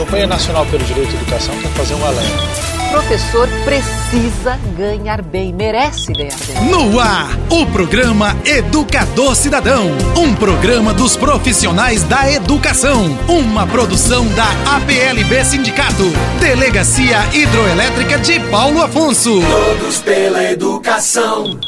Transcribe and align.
Campanha 0.00 0.26
Nacional 0.26 0.64
pelo 0.64 0.82
Direito 0.82 1.10
à 1.10 1.20
Educação 1.20 1.54
quer 1.60 1.68
fazer 1.72 1.94
um 1.94 2.06
alerta 2.06 2.69
professor 2.90 3.48
precisa 3.64 4.58
ganhar 4.76 5.22
bem, 5.22 5.52
merece 5.52 6.12
ganhar 6.12 6.36
bem. 6.46 6.70
No 6.70 6.98
ar, 6.98 7.38
o 7.48 7.64
programa 7.66 8.36
Educador 8.44 9.34
Cidadão, 9.34 9.90
um 10.16 10.34
programa 10.34 10.92
dos 10.92 11.16
profissionais 11.16 12.02
da 12.02 12.30
educação, 12.30 13.16
uma 13.28 13.66
produção 13.66 14.26
da 14.28 14.48
APLB 14.76 15.44
Sindicato, 15.44 16.10
Delegacia 16.40 17.18
Hidroelétrica 17.32 18.18
de 18.18 18.40
Paulo 18.50 18.82
Afonso. 18.82 19.40
Todos 19.40 19.98
pela 20.00 20.50
educação. 20.50 21.58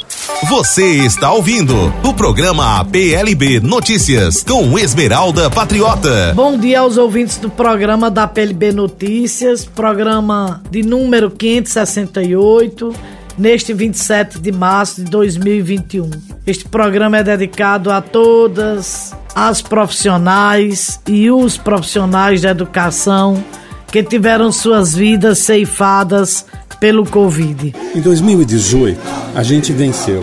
Você 0.49 1.05
está 1.05 1.33
ouvindo 1.33 1.75
o 2.05 2.15
programa 2.15 2.85
PLB 2.85 3.61
Notícias 3.61 4.43
com 4.43 4.79
Esmeralda 4.79 5.51
Patriota. 5.51 6.33
Bom 6.35 6.57
dia 6.57 6.81
aos 6.81 6.97
ouvintes 6.97 7.39
do 7.39 7.51
programa 7.51 8.11
da 8.11 8.29
PLB 8.29 8.73
Notícias, 8.73 9.65
programa 9.65 10.61
de 10.71 10.83
número 10.83 11.12
568, 11.31 12.93
neste 13.37 13.73
27 13.73 14.39
de 14.41 14.53
março 14.53 15.05
de 15.05 15.11
2021. 15.11 16.11
Este 16.47 16.69
programa 16.69 17.19
é 17.19 17.23
dedicado 17.23 17.91
a 17.91 18.01
todas 18.01 19.15
as 19.35 19.63
profissionais 19.63 21.01
e 21.07 21.31
os 21.31 21.57
profissionais 21.57 22.43
da 22.43 22.51
educação 22.51 23.43
que 23.91 24.03
tiveram 24.03 24.51
suas 24.51 24.95
vidas 24.95 25.39
ceifadas 25.39 26.47
pelo 26.81 27.07
Covid. 27.07 27.75
Em 27.95 28.01
2018, 28.01 28.99
a 29.35 29.43
gente 29.43 29.73
venceu. 29.73 30.23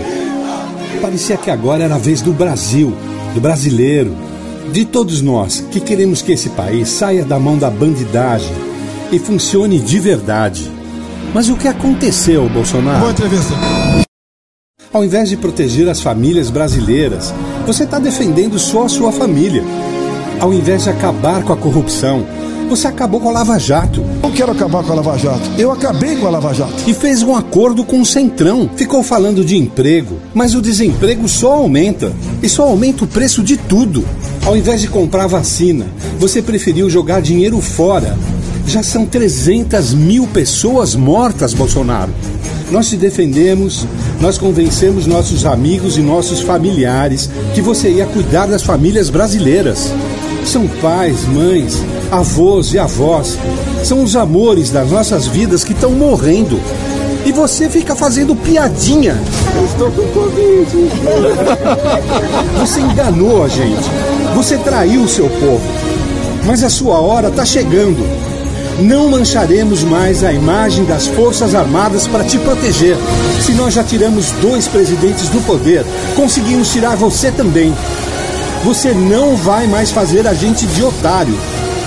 Parecia 1.01 1.37
que 1.37 1.49
agora 1.49 1.83
era 1.83 1.95
a 1.95 1.99
vez 1.99 2.21
do 2.21 2.33
Brasil, 2.33 2.93
do 3.33 3.39
brasileiro, 3.39 4.15
de 4.71 4.85
todos 4.85 5.21
nós 5.21 5.65
que 5.71 5.79
queremos 5.79 6.21
que 6.21 6.31
esse 6.31 6.49
país 6.49 6.89
saia 6.89 7.23
da 7.23 7.39
mão 7.39 7.57
da 7.57 7.69
bandidagem 7.69 8.53
e 9.11 9.17
funcione 9.17 9.79
de 9.79 9.99
verdade. 9.99 10.78
Mas 11.33 11.47
o 11.49 11.55
que 11.55 11.67
aconteceu, 11.67 12.49
Bolsonaro? 12.49 12.99
Boa 12.99 13.11
entrevista. 13.11 13.53
Ao 14.91 15.05
invés 15.05 15.29
de 15.29 15.37
proteger 15.37 15.87
as 15.87 16.01
famílias 16.01 16.49
brasileiras, 16.49 17.33
você 17.67 17.83
está 17.83 17.99
defendendo 17.99 18.57
só 18.57 18.85
a 18.85 18.89
sua 18.89 19.11
família. 19.11 19.63
Ao 20.39 20.51
invés 20.51 20.83
de 20.83 20.89
acabar 20.89 21.43
com 21.43 21.53
a 21.53 21.57
corrupção, 21.57 22.25
você 22.67 22.87
acabou 22.87 23.19
com 23.19 23.29
a 23.29 23.31
Lava 23.31 23.59
Jato. 23.59 24.03
Não 24.21 24.31
quero 24.31 24.51
acabar 24.51 24.83
com 24.83 24.91
a 24.91 24.95
Lava 24.95 25.17
Jato. 25.17 25.47
Eu 25.57 25.71
acabei 25.71 26.15
com 26.15 26.25
a 26.25 26.31
Lava 26.31 26.53
Jato. 26.53 26.73
E 26.87 26.93
fez 26.93 27.21
um 27.21 27.35
acordo 27.35 27.83
com 27.83 28.01
o 28.01 28.05
Centrão. 28.05 28.69
Ficou 28.75 29.03
falando 29.03 29.45
de 29.45 29.57
emprego, 29.57 30.17
mas 30.33 30.55
o 30.55 30.61
desemprego 30.61 31.27
só 31.27 31.53
aumenta. 31.53 32.11
E 32.41 32.49
só 32.49 32.63
aumenta 32.63 33.03
o 33.03 33.07
preço 33.07 33.43
de 33.43 33.57
tudo. 33.57 34.03
Ao 34.45 34.57
invés 34.57 34.81
de 34.81 34.87
comprar 34.87 35.27
vacina, 35.27 35.85
você 36.17 36.41
preferiu 36.41 36.89
jogar 36.89 37.21
dinheiro 37.21 37.59
fora. 37.61 38.17
Já 38.69 38.83
são 38.83 39.03
300 39.03 39.95
mil 39.95 40.27
pessoas 40.27 40.93
mortas, 40.93 41.55
Bolsonaro. 41.55 42.13
Nós 42.69 42.87
te 42.87 42.97
defendemos, 42.97 43.87
nós 44.21 44.37
convencemos 44.37 45.07
nossos 45.07 45.43
amigos 45.43 45.97
e 45.97 46.01
nossos 46.01 46.41
familiares 46.41 47.31
que 47.55 47.63
você 47.63 47.89
ia 47.89 48.05
cuidar 48.05 48.45
das 48.45 48.61
famílias 48.61 49.09
brasileiras. 49.09 49.91
São 50.45 50.67
pais, 50.83 51.25
mães, 51.25 51.81
avós 52.11 52.71
e 52.71 52.77
avós. 52.77 53.39
São 53.83 54.03
os 54.03 54.15
amores 54.15 54.69
das 54.69 54.91
nossas 54.91 55.25
vidas 55.25 55.63
que 55.63 55.73
estão 55.73 55.93
morrendo. 55.93 56.61
E 57.25 57.31
você 57.31 57.67
fica 57.67 57.95
fazendo 57.95 58.35
piadinha. 58.35 59.17
Eu 59.55 59.65
estou 59.65 59.91
com 59.91 60.07
Covid. 60.09 60.69
Você 62.61 62.81
enganou 62.81 63.43
a 63.43 63.47
gente. 63.47 63.89
Você 64.35 64.59
traiu 64.59 65.01
o 65.01 65.09
seu 65.09 65.27
povo. 65.27 65.61
Mas 66.45 66.63
a 66.63 66.69
sua 66.69 66.99
hora 66.99 67.29
está 67.29 67.43
chegando. 67.43 68.28
Não 68.81 69.09
mancharemos 69.09 69.83
mais 69.83 70.23
a 70.23 70.31
imagem 70.31 70.85
das 70.85 71.07
Forças 71.07 71.53
Armadas 71.53 72.07
para 72.07 72.23
te 72.23 72.37
proteger. 72.39 72.95
Se 73.41 73.53
nós 73.53 73.73
já 73.73 73.83
tiramos 73.83 74.31
dois 74.33 74.67
presidentes 74.67 75.27
do 75.29 75.41
poder, 75.45 75.85
conseguimos 76.15 76.71
tirar 76.71 76.95
você 76.95 77.31
também. 77.31 77.75
Você 78.63 78.93
não 78.93 79.35
vai 79.35 79.67
mais 79.67 79.91
fazer 79.91 80.25
a 80.27 80.33
gente 80.33 80.65
de 80.65 80.83
otário. 80.83 81.37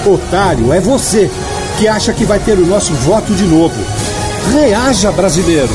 Otário 0.04 0.72
é 0.72 0.81
você 0.81 1.31
que 1.78 1.88
acha 1.88 2.12
que 2.12 2.25
vai 2.25 2.38
ter 2.38 2.58
o 2.58 2.66
nosso 2.66 2.92
voto 2.94 3.32
de 3.34 3.44
novo. 3.44 3.75
Reaja, 4.52 5.10
brasileiro! 5.12 5.72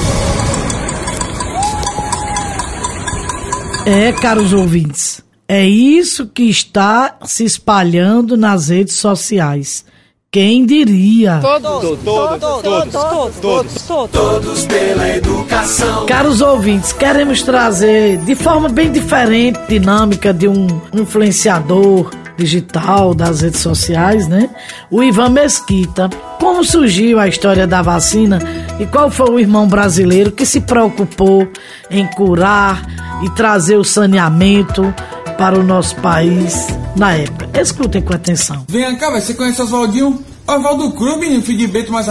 É, 3.85 4.11
caros 4.11 4.51
ouvintes, 4.51 5.21
é 5.47 5.65
isso 5.65 6.27
que 6.27 6.43
está 6.43 7.17
se 7.25 7.45
espalhando 7.45 8.35
nas 8.35 8.67
redes 8.67 8.95
sociais. 8.95 9.85
Quem 10.37 10.67
diria? 10.67 11.39
Todos, 11.41 11.97
todos, 12.03 12.39
todos, 12.39 12.91
todos, 12.91 13.81
todos, 13.81 14.11
todos 14.11 14.65
pela 14.67 15.09
educação. 15.09 16.05
Caros 16.05 16.41
ouvintes, 16.41 16.93
queremos 16.93 17.41
trazer 17.41 18.19
de 18.19 18.35
forma 18.35 18.69
bem 18.69 18.91
diferente, 18.91 19.59
dinâmica 19.67 20.31
de 20.31 20.47
um 20.47 20.67
influenciador 20.93 22.11
digital 22.37 23.15
das 23.15 23.41
redes 23.41 23.61
sociais, 23.61 24.27
né? 24.27 24.47
O 24.91 25.01
Ivan 25.01 25.29
Mesquita. 25.29 26.07
Como 26.39 26.63
surgiu 26.63 27.19
a 27.19 27.27
história 27.27 27.65
da 27.65 27.81
vacina 27.81 28.37
e 28.79 28.85
qual 28.85 29.09
foi 29.09 29.31
o 29.31 29.39
irmão 29.39 29.67
brasileiro 29.67 30.31
que 30.31 30.45
se 30.45 30.61
preocupou 30.61 31.47
em 31.89 32.05
curar 32.05 32.85
e 33.23 33.29
trazer 33.31 33.77
o 33.77 33.83
saneamento 33.83 34.93
para 35.35 35.57
o 35.57 35.63
nosso 35.63 35.95
país 35.95 36.67
na 36.95 37.13
época. 37.13 37.49
Escutem 37.59 38.03
com 38.03 38.13
atenção. 38.13 38.65
Vem 38.69 38.95
cá, 38.97 39.09
você 39.09 39.33
conhece 39.33 39.61
Oswaldinho? 39.63 40.26
Oswaldo 40.47 40.91
Cruz, 40.91 41.17
menino, 41.17 41.43
filho 41.43 41.57
de 41.57 41.67
Beto 41.67 41.91
mais 41.91 42.07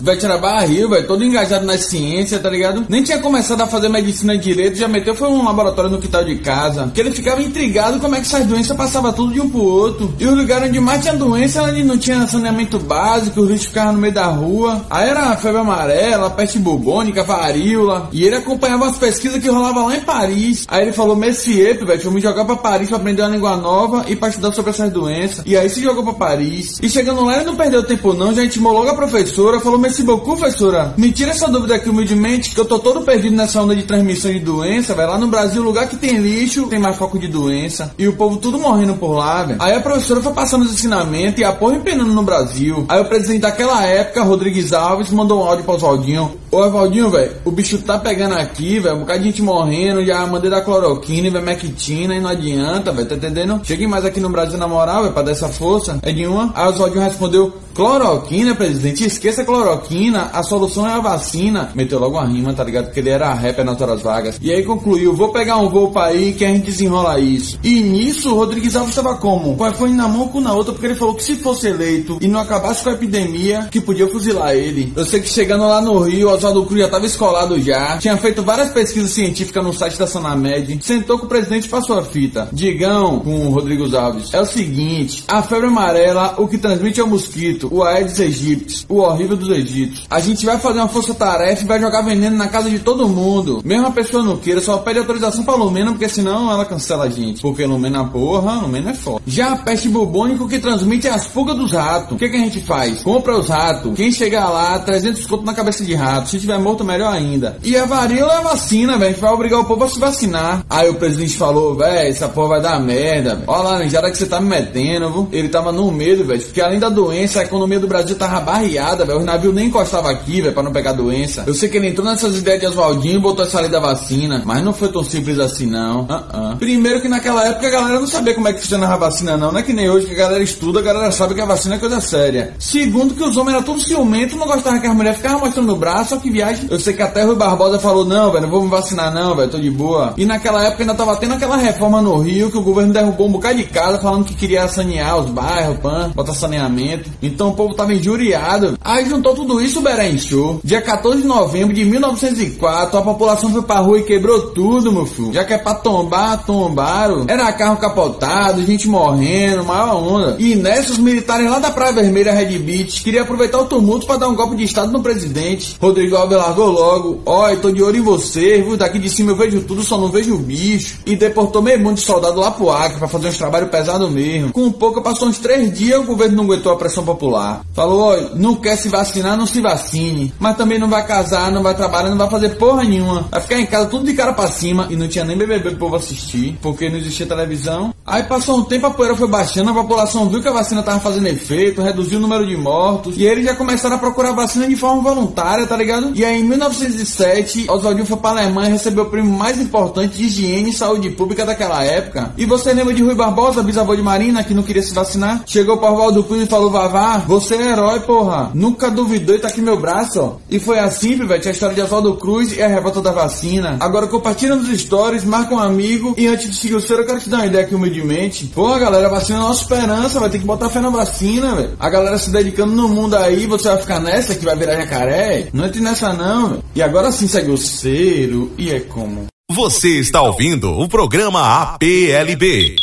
vai 0.00 0.16
tirar 0.16 0.38
barril, 0.38 0.88
velho, 0.88 1.06
todo 1.06 1.22
engajado 1.22 1.66
na 1.66 1.76
ciência, 1.76 2.38
tá 2.38 2.48
ligado? 2.48 2.86
Nem 2.88 3.02
tinha 3.02 3.18
começado 3.18 3.60
a 3.60 3.66
fazer 3.66 3.90
medicina 3.90 4.36
direito, 4.36 4.78
já 4.78 4.88
meteu 4.88 5.14
foi 5.14 5.28
um 5.28 5.44
laboratório 5.44 5.90
no 5.90 5.98
quintal 5.98 6.24
de 6.24 6.36
casa. 6.36 6.90
Que 6.94 7.02
ele 7.02 7.10
ficava 7.10 7.42
intrigado 7.42 8.00
como 8.00 8.14
é 8.14 8.20
que 8.20 8.26
essas 8.26 8.46
doenças 8.46 8.74
passavam 8.74 9.12
tudo 9.12 9.34
de 9.34 9.42
um 9.42 9.50
pro 9.50 9.60
outro. 9.60 10.14
E 10.18 10.26
os 10.26 10.34
lugares 10.34 10.70
onde 10.70 10.80
mais 10.80 11.02
tinha 11.02 11.14
doença, 11.14 11.62
onde 11.62 11.84
não 11.84 11.98
tinha 11.98 12.26
saneamento 12.26 12.78
básico, 12.78 13.42
os 13.42 13.50
lixos 13.50 13.66
ficavam 13.66 13.92
no 13.92 13.98
meio 13.98 14.14
da 14.14 14.26
rua. 14.26 14.86
Aí 14.88 15.10
era 15.10 15.36
febre 15.36 15.60
amarela, 15.60 16.30
peste 16.30 16.58
bubônica, 16.58 17.24
varíola. 17.24 18.08
E 18.10 18.24
ele 18.24 18.36
acompanhava 18.36 18.88
as 18.88 18.96
pesquisas 18.96 19.42
que 19.42 19.50
rolavam 19.50 19.88
lá 19.88 19.96
em 19.96 20.00
Paris. 20.00 20.64
Aí 20.68 20.82
ele 20.82 20.92
falou, 20.92 21.14
Messier, 21.14 21.84
velho, 21.84 22.02
vou 22.04 22.12
me 22.12 22.22
jogar 22.22 22.46
pra 22.46 22.56
Paris 22.56 22.88
pra 22.88 22.96
aprender 22.96 23.20
uma 23.20 23.30
língua 23.30 23.56
nova 23.56 24.06
e 24.08 24.16
pra 24.16 24.30
estudar 24.30 24.52
sobre 24.52 24.70
essas 24.70 24.90
doenças. 24.90 25.42
E 25.44 25.54
aí 25.54 25.68
se 25.68 25.82
jogou 25.82 26.02
pra 26.02 26.14
Paris. 26.14 26.78
E 26.82 26.88
chegando 26.88 27.22
lá, 27.22 27.36
ele 27.36 27.44
não 27.44 27.56
perdeu 27.66 27.82
tempo 27.82 28.12
não, 28.12 28.32
já 28.32 28.44
intimou 28.44 28.72
logo 28.72 28.88
a 28.88 28.94
professora, 28.94 29.58
falou, 29.58 29.76
merci 29.76 30.04
beaucoup, 30.04 30.38
professora, 30.38 30.94
me 30.96 31.10
tira 31.10 31.32
essa 31.32 31.48
dúvida 31.48 31.74
aqui 31.74 31.90
humildemente, 31.90 32.50
que 32.50 32.60
eu 32.60 32.64
tô 32.64 32.78
todo 32.78 33.00
perdido 33.00 33.34
nessa 33.34 33.60
onda 33.60 33.74
de 33.74 33.82
transmissão 33.82 34.30
de 34.30 34.38
doença, 34.38 34.94
vai 34.94 35.04
lá 35.04 35.18
no 35.18 35.26
Brasil, 35.26 35.62
lugar 35.62 35.88
que 35.88 35.96
tem 35.96 36.16
lixo, 36.16 36.68
tem 36.68 36.78
mais 36.78 36.96
foco 36.96 37.18
de 37.18 37.26
doença, 37.26 37.92
e 37.98 38.06
o 38.06 38.12
povo 38.12 38.36
tudo 38.36 38.56
morrendo 38.56 38.94
por 38.94 39.14
lá, 39.14 39.42
velho. 39.42 39.60
Aí 39.60 39.74
a 39.74 39.80
professora 39.80 40.22
foi 40.22 40.32
passando 40.32 40.62
os 40.62 40.72
ensinamentos 40.72 41.40
e 41.40 41.44
a 41.44 41.52
porra 41.52 41.74
empenando 41.74 42.12
no 42.12 42.22
Brasil. 42.22 42.86
Aí 42.88 43.00
o 43.00 43.04
presidente 43.04 43.40
daquela 43.40 43.84
época, 43.84 44.22
Rodrigues 44.22 44.72
Alves, 44.72 45.10
mandou 45.10 45.40
um 45.40 45.44
áudio 45.44 45.64
pro 45.64 45.74
Oswaldinho. 45.74 46.36
Ô 46.56 46.60
Oswaldinho, 46.60 47.10
velho, 47.10 47.32
o 47.44 47.50
bicho 47.50 47.76
tá 47.82 47.98
pegando 47.98 48.34
aqui, 48.34 48.78
velho, 48.78 48.96
um 48.96 49.00
bocado 49.00 49.18
de 49.18 49.26
gente 49.26 49.42
morrendo, 49.42 50.02
já 50.02 50.26
mandei 50.26 50.50
da 50.50 50.62
cloroquina, 50.62 51.30
velho, 51.30 51.44
mectina, 51.44 52.16
e 52.16 52.20
não 52.20 52.30
adianta, 52.30 52.92
velho, 52.92 53.06
tá 53.06 53.14
entendendo? 53.14 53.60
Cheguei 53.62 53.86
mais 53.86 54.06
aqui 54.06 54.20
no 54.20 54.30
Brasil 54.30 54.56
na 54.56 54.66
moral, 54.66 55.02
velho, 55.02 55.12
pra 55.12 55.20
dar 55.20 55.32
essa 55.32 55.50
força. 55.50 55.98
É 56.00 56.10
de 56.10 56.26
uma. 56.26 56.50
Aí 56.54 56.66
o 56.66 56.70
Oswaldinho 56.70 57.04
respondeu, 57.04 57.52
Cloroquina, 57.76 58.54
presidente, 58.54 59.04
esqueça 59.04 59.42
a 59.42 59.44
cloroquina, 59.44 60.30
a 60.32 60.42
solução 60.42 60.88
é 60.88 60.94
a 60.94 60.98
vacina. 60.98 61.70
Meteu 61.74 61.98
logo 61.98 62.16
uma 62.16 62.24
rima, 62.24 62.54
tá 62.54 62.64
ligado? 62.64 62.86
Porque 62.86 63.00
ele 63.00 63.10
era 63.10 63.34
rapper 63.34 63.66
nas 63.66 63.78
horas 63.78 64.00
vagas. 64.00 64.38
E 64.40 64.50
aí 64.50 64.64
concluiu, 64.64 65.14
vou 65.14 65.28
pegar 65.28 65.58
um 65.58 65.68
voo 65.68 65.90
pra 65.90 66.10
ir 66.14 66.32
que 66.32 66.44
a 66.46 66.48
gente 66.48 66.64
desenrola 66.64 67.20
isso. 67.20 67.58
E 67.62 67.82
nisso, 67.82 68.32
o 68.32 68.34
Rodrigues 68.34 68.74
Alves 68.74 68.96
estava 68.96 69.16
como? 69.16 69.54
Com 69.58 69.64
a 69.64 69.88
na 69.88 70.08
mão 70.08 70.28
com 70.28 70.40
na 70.40 70.54
outra, 70.54 70.72
porque 70.72 70.86
ele 70.86 70.94
falou 70.94 71.16
que 71.16 71.22
se 71.22 71.36
fosse 71.36 71.68
eleito 71.68 72.16
e 72.22 72.26
não 72.26 72.40
acabasse 72.40 72.82
com 72.82 72.88
a 72.88 72.94
epidemia, 72.94 73.68
que 73.70 73.78
podia 73.78 74.08
fuzilar 74.08 74.54
ele. 74.54 74.90
Eu 74.96 75.04
sei 75.04 75.20
que 75.20 75.28
chegando 75.28 75.68
lá 75.68 75.78
no 75.82 75.98
Rio, 75.98 76.30
Oswaldo 76.46 76.66
Cruz 76.66 76.80
já 76.82 76.88
tava 76.88 77.06
escolado 77.06 77.60
já, 77.60 77.98
tinha 77.98 78.16
feito 78.16 78.42
várias 78.42 78.70
pesquisas 78.70 79.10
científicas 79.10 79.64
no 79.64 79.72
site 79.72 79.98
da 79.98 80.06
Sanamed, 80.06 80.78
sentou 80.82 81.18
com 81.18 81.26
o 81.26 81.28
presidente 81.28 81.66
e 81.66 81.68
passou 81.68 81.98
a 81.98 82.04
fita. 82.04 82.48
Digão, 82.52 83.18
com 83.20 83.46
o 83.46 83.50
Rodrigues 83.50 83.94
Alves, 83.94 84.32
é 84.32 84.40
o 84.40 84.46
seguinte, 84.46 85.24
a 85.26 85.42
febre 85.42 85.66
amarela, 85.66 86.34
o 86.38 86.46
que 86.46 86.58
transmite 86.58 87.00
é 87.00 87.04
o 87.04 87.08
mosquito 87.08 87.68
o 87.70 87.82
Aedes 87.82 88.20
aegypti, 88.20 88.86
o 88.88 88.98
horrível 88.98 89.36
dos 89.36 89.50
Egípcios. 89.50 90.06
A 90.08 90.20
gente 90.20 90.46
vai 90.46 90.58
fazer 90.58 90.78
uma 90.78 90.88
força-tarefa 90.88 91.62
e 91.62 91.66
vai 91.66 91.80
jogar 91.80 92.02
veneno 92.02 92.36
na 92.36 92.48
casa 92.48 92.70
de 92.70 92.78
todo 92.78 93.08
mundo. 93.08 93.60
Mesmo 93.64 93.86
a 93.86 93.90
pessoa 93.90 94.22
não 94.22 94.36
queira, 94.36 94.60
só 94.60 94.78
pede 94.78 94.98
autorização 94.98 95.44
pra 95.44 95.54
Lumena, 95.54 95.90
porque 95.90 96.08
senão 96.08 96.50
ela 96.50 96.64
cancela 96.64 97.04
a 97.04 97.10
gente. 97.10 97.40
Porque 97.40 97.64
Lumena, 97.64 98.04
porra, 98.04 98.60
Lumena 98.60 98.90
é 98.90 98.94
foda. 98.94 99.20
Já 99.26 99.52
a 99.52 99.56
peste 99.56 99.88
bubônica 99.88 100.46
que 100.46 100.58
transmite 100.58 101.06
é 101.06 101.10
as 101.10 101.26
pulgas 101.26 101.56
dos 101.56 101.72
ratos. 101.72 102.12
O 102.12 102.16
que, 102.16 102.28
que 102.28 102.36
a 102.36 102.40
gente 102.40 102.60
faz? 102.60 103.02
Compra 103.02 103.36
os 103.36 103.48
ratos. 103.48 103.94
Quem 103.94 104.12
chegar 104.12 104.48
lá, 104.48 104.78
300 104.78 105.26
conto 105.26 105.44
na 105.44 105.54
cabeça 105.54 105.84
de 105.84 105.94
rato. 105.94 106.35
Se 106.36 106.40
tiver 106.40 106.58
morto, 106.58 106.84
melhor 106.84 107.14
ainda. 107.14 107.56
E 107.64 107.74
a 107.78 107.86
varíola 107.86 108.34
é 108.34 108.36
a 108.36 108.40
vacina, 108.42 108.98
velho. 108.98 109.16
Vai 109.16 109.32
obrigar 109.32 109.58
o 109.58 109.64
povo 109.64 109.84
a 109.84 109.88
se 109.88 109.98
vacinar. 109.98 110.66
Aí 110.68 110.86
o 110.90 110.96
presidente 110.96 111.34
falou, 111.34 111.74
velho, 111.74 112.10
essa 112.10 112.28
porra 112.28 112.48
vai 112.48 112.60
dar 112.60 112.78
merda, 112.78 113.36
velho. 113.36 113.44
Olha 113.46 113.58
a 113.58 113.62
laranjada 113.62 114.10
que 114.10 114.18
você 114.18 114.26
tá 114.26 114.38
me 114.38 114.48
metendo, 114.48 115.10
viu? 115.10 115.28
Ele 115.32 115.48
tava 115.48 115.72
no 115.72 115.90
medo, 115.90 116.26
velho. 116.26 116.42
Porque 116.42 116.60
além 116.60 116.78
da 116.78 116.90
doença, 116.90 117.40
a 117.40 117.44
economia 117.44 117.80
do 117.80 117.88
Brasil 117.88 118.16
tava 118.16 118.38
barreada, 118.40 119.06
velho. 119.06 119.18
Os 119.18 119.24
navios 119.24 119.54
nem 119.54 119.68
encostavam 119.68 120.10
aqui, 120.10 120.42
velho, 120.42 120.52
pra 120.52 120.62
não 120.62 120.72
pegar 120.72 120.92
doença. 120.92 121.44
Eu 121.46 121.54
sei 121.54 121.70
que 121.70 121.78
ele 121.78 121.88
entrou 121.88 122.06
nessas 122.06 122.36
ideias 122.36 122.60
de 122.60 122.66
Oswaldinho 122.66 123.16
e 123.16 123.20
botou 123.20 123.46
essa 123.46 123.58
lei 123.58 123.70
da 123.70 123.80
vacina. 123.80 124.42
Mas 124.44 124.62
não 124.62 124.74
foi 124.74 124.88
tão 124.88 125.02
simples 125.02 125.38
assim, 125.38 125.64
não. 125.64 126.02
Uh 126.02 126.06
-uh. 126.06 126.56
Primeiro 126.58 127.00
que 127.00 127.08
naquela 127.08 127.46
época 127.48 127.66
a 127.66 127.70
galera 127.70 127.98
não 127.98 128.06
sabia 128.06 128.34
como 128.34 128.48
é 128.48 128.52
que 128.52 128.60
funcionava 128.60 128.92
a 128.92 129.08
vacina, 129.08 129.38
não. 129.38 129.52
Não 129.52 129.58
é 129.58 129.62
que 129.62 129.72
nem 129.72 129.88
hoje 129.88 130.06
que 130.06 130.12
a 130.12 130.18
galera 130.18 130.44
estuda, 130.44 130.80
a 130.80 130.82
galera 130.82 131.10
sabe 131.10 131.34
que 131.34 131.40
a 131.40 131.46
vacina 131.46 131.76
é 131.76 131.78
coisa 131.78 131.98
séria. 131.98 132.52
Segundo 132.58 133.14
que 133.14 133.24
os 133.24 133.38
homens 133.38 133.54
eram 133.54 133.64
todos 133.64 133.86
ciumentos, 133.86 134.36
não 134.36 134.46
gostavam 134.46 134.80
que 134.80 134.86
as 134.86 134.94
mulheres 134.94 135.16
ficavam 135.16 135.40
mostrando 135.40 135.72
o 135.72 135.76
braço, 135.76 136.15
que 136.20 136.30
viagem. 136.30 136.66
Eu 136.70 136.78
sei 136.78 136.94
que 136.94 137.02
até 137.02 137.22
Rui 137.22 137.36
Barbosa 137.36 137.78
falou, 137.78 138.04
não, 138.04 138.30
velho, 138.30 138.42
não 138.42 138.50
vou 138.50 138.62
me 138.62 138.68
vacinar 138.68 139.12
não, 139.12 139.34
velho, 139.34 139.50
tô 139.50 139.58
de 139.58 139.70
boa. 139.70 140.14
E 140.16 140.24
naquela 140.24 140.64
época 140.64 140.82
ainda 140.82 140.94
tava 140.94 141.16
tendo 141.16 141.34
aquela 141.34 141.56
reforma 141.56 142.00
no 142.00 142.18
Rio, 142.18 142.50
que 142.50 142.58
o 142.58 142.62
governo 142.62 142.92
derrubou 142.92 143.28
um 143.28 143.32
bocado 143.32 143.56
de 143.56 143.64
casa, 143.64 143.98
falando 143.98 144.24
que 144.24 144.34
queria 144.34 144.66
sanear 144.68 145.18
os 145.18 145.30
bairros, 145.30 145.78
pan, 145.78 146.12
botar 146.14 146.34
saneamento. 146.34 147.10
Então 147.22 147.48
o 147.48 147.54
povo 147.54 147.74
tava 147.74 147.94
injuriado. 147.94 148.78
Aí 148.80 149.08
juntou 149.08 149.34
tudo 149.34 149.60
isso, 149.60 149.78
o 149.78 149.82
Beren 149.82 150.18
Show. 150.18 150.60
Dia 150.62 150.80
14 150.80 151.22
de 151.22 151.26
novembro 151.26 151.74
de 151.74 151.84
1904, 151.84 152.98
a 152.98 153.02
população 153.02 153.50
foi 153.50 153.62
pra 153.62 153.78
rua 153.78 153.98
e 153.98 154.04
quebrou 154.04 154.50
tudo, 154.50 154.92
meu 154.92 155.06
filho. 155.06 155.32
Já 155.32 155.44
que 155.44 155.54
é 155.54 155.58
pra 155.58 155.74
tombar, 155.74 156.44
tombaram. 156.44 157.24
Era 157.28 157.52
carro 157.52 157.76
capotado, 157.76 158.64
gente 158.64 158.88
morrendo, 158.88 159.64
maior 159.64 159.96
onda. 159.96 160.36
E 160.38 160.54
nessa, 160.54 160.92
os 160.92 160.98
militares 160.98 161.50
lá 161.50 161.58
da 161.58 161.70
Praia 161.70 161.92
Vermelha, 161.92 162.32
Red 162.32 162.58
Beach, 162.58 163.02
queriam 163.02 163.24
aproveitar 163.24 163.58
o 163.58 163.66
tumulto 163.66 164.06
para 164.06 164.18
dar 164.18 164.28
um 164.28 164.34
golpe 164.34 164.56
de 164.56 164.64
estado 164.64 164.92
no 164.92 165.02
presidente. 165.02 165.76
Rodrigo 165.80 166.05
Alves 166.14 166.36
largou 166.36 166.70
logo. 166.70 167.22
Ó, 167.24 167.54
tô 167.56 167.70
de 167.70 167.82
olho 167.82 167.96
em 167.96 168.02
você, 168.02 168.60
viu? 168.62 168.76
Daqui 168.76 168.98
de 168.98 169.08
cima 169.08 169.32
eu 169.32 169.36
vejo 169.36 169.62
tudo, 169.62 169.82
só 169.82 169.98
não 169.98 170.08
vejo 170.08 170.34
o 170.34 170.38
bicho. 170.38 170.98
E 171.06 171.16
deportou 171.16 171.62
meio 171.62 171.80
mundo 171.80 171.94
de 171.94 172.02
soldado 172.02 172.38
lá 172.38 172.50
pro 172.50 172.70
Acre 172.70 172.98
pra 172.98 173.08
fazer 173.08 173.28
uns 173.28 173.38
trabalhos 173.38 173.70
pesados 173.70 174.10
mesmo. 174.10 174.52
Com 174.52 174.70
pouco, 174.70 175.02
passou 175.02 175.28
uns 175.28 175.38
três 175.38 175.72
dias, 175.72 175.98
o 175.98 176.04
governo 176.04 176.36
não 176.36 176.44
aguentou 176.44 176.72
a 176.72 176.76
pressão 176.76 177.04
popular. 177.04 177.64
Falou, 177.74 178.12
ó, 178.12 178.34
não 178.34 178.54
quer 178.54 178.76
se 178.76 178.88
vacinar, 178.88 179.36
não 179.36 179.46
se 179.46 179.60
vacine. 179.60 180.32
Mas 180.38 180.56
também 180.56 180.78
não 180.78 180.88
vai 180.88 181.06
casar, 181.06 181.50
não 181.50 181.62
vai 181.62 181.74
trabalhar, 181.74 182.10
não 182.10 182.18
vai 182.18 182.30
fazer 182.30 182.50
porra 182.50 182.84
nenhuma. 182.84 183.26
Vai 183.30 183.40
ficar 183.40 183.58
em 183.58 183.66
casa 183.66 183.86
tudo 183.86 184.04
de 184.04 184.14
cara 184.14 184.32
pra 184.32 184.48
cima. 184.48 184.86
E 184.90 184.96
não 184.96 185.08
tinha 185.08 185.24
nem 185.24 185.36
BBB 185.36 185.70
pro 185.70 185.78
povo 185.78 185.96
assistir, 185.96 186.58
porque 186.60 186.88
não 186.88 186.98
existia 186.98 187.26
televisão. 187.26 187.94
Aí 188.04 188.22
passou 188.24 188.58
um 188.58 188.64
tempo, 188.64 188.86
a 188.86 188.90
poeira 188.90 189.16
foi 189.16 189.28
baixando, 189.28 189.70
a 189.70 189.74
população 189.74 190.28
viu 190.28 190.42
que 190.42 190.48
a 190.48 190.52
vacina 190.52 190.82
tava 190.82 191.00
fazendo 191.00 191.26
efeito, 191.26 191.82
reduziu 191.82 192.18
o 192.18 192.22
número 192.22 192.46
de 192.46 192.56
mortos. 192.56 193.16
E 193.16 193.24
eles 193.24 193.44
já 193.44 193.54
começaram 193.54 193.96
a 193.96 193.98
procurar 193.98 194.32
vacina 194.32 194.66
de 194.66 194.76
forma 194.76 195.02
voluntária, 195.02 195.66
tá 195.66 195.76
ligado? 195.76 195.95
E 196.14 196.24
aí 196.24 196.40
em 196.40 196.44
1907, 196.44 197.66
Oswaldinho 197.70 198.06
foi 198.06 198.16
pra 198.16 198.30
Alemanha 198.30 198.68
e 198.68 198.72
recebeu 198.72 199.04
o 199.04 199.10
prêmio 199.10 199.32
mais 199.32 199.60
importante 199.60 200.16
de 200.16 200.24
higiene 200.24 200.70
e 200.70 200.72
saúde 200.72 201.10
pública 201.10 201.44
daquela 201.44 201.82
época. 201.84 202.32
E 202.36 202.46
você 202.46 202.72
lembra 202.72 202.94
de 202.94 203.02
Rui 203.02 203.14
Barbosa, 203.14 203.62
bisavô 203.62 203.94
de 203.94 204.02
Marina, 204.02 204.44
que 204.44 204.54
não 204.54 204.62
queria 204.62 204.82
se 204.82 204.94
vacinar? 204.94 205.42
Chegou 205.46 205.78
para 205.78 205.92
Oswaldo 205.92 206.24
Cruz 206.24 206.42
e 206.42 206.46
falou: 206.46 206.70
Vavá, 206.70 207.18
você 207.18 207.54
é 207.54 207.72
herói, 207.72 208.00
porra. 208.00 208.50
Nunca 208.54 208.90
duvidou 208.90 209.34
e 209.34 209.38
tá 209.38 209.48
aqui 209.48 209.60
meu 209.60 209.78
braço, 209.78 210.20
ó. 210.20 210.36
E 210.50 210.58
foi 210.58 210.78
assim, 210.78 211.18
Pivete, 211.18 211.48
a 211.48 211.52
história 211.52 211.74
de 211.74 211.82
Oswaldo 211.82 212.14
Cruz 212.16 212.56
e 212.56 212.62
a 212.62 212.68
revolta 212.68 213.00
da 213.00 213.12
vacina. 213.12 213.76
Agora 213.80 214.06
compartilha 214.06 214.56
nos 214.56 214.68
stories, 214.80 215.24
marca 215.24 215.54
um 215.54 215.58
amigo. 215.58 216.14
E 216.16 216.26
antes 216.26 216.50
de 216.50 216.56
seguir 216.56 216.74
o 216.74 216.80
seu, 216.80 216.98
eu 216.98 217.06
quero 217.06 217.20
te 217.20 217.28
dar 217.28 217.38
uma 217.38 217.46
ideia 217.46 217.64
aqui 217.64 217.74
humildemente. 217.74 218.46
Pô, 218.46 218.74
galera, 218.78 219.06
a 219.06 219.10
vacina 219.10 219.38
é 219.38 219.42
a 219.42 219.44
nossa 219.44 219.62
esperança, 219.62 220.20
vai 220.20 220.30
ter 220.30 220.38
que 220.38 220.46
botar 220.46 220.68
fé 220.68 220.80
na 220.80 220.90
vacina, 220.90 221.54
velho. 221.54 221.72
A 221.78 221.88
galera 221.88 222.18
se 222.18 222.30
dedicando 222.30 222.74
no 222.74 222.88
mundo 222.88 223.16
aí, 223.16 223.46
você 223.46 223.68
vai 223.68 223.78
ficar 223.78 224.00
nessa 224.00 224.34
que 224.34 224.44
vai 224.44 224.56
virar 224.56 224.76
jacaré? 224.76 225.48
Não 225.52 225.66
entre 225.66 225.80
nessa 225.86 226.12
não. 226.12 226.62
E 226.74 226.82
agora 226.82 227.12
sim 227.12 227.28
segue 227.28 227.50
o 227.50 227.56
cero 227.56 228.52
e 228.58 228.70
é 228.70 228.80
como. 228.80 229.26
Você 229.50 230.00
está 230.00 230.20
ouvindo 230.20 230.72
o 230.72 230.88
programa 230.88 231.62
APLB. 231.62 232.76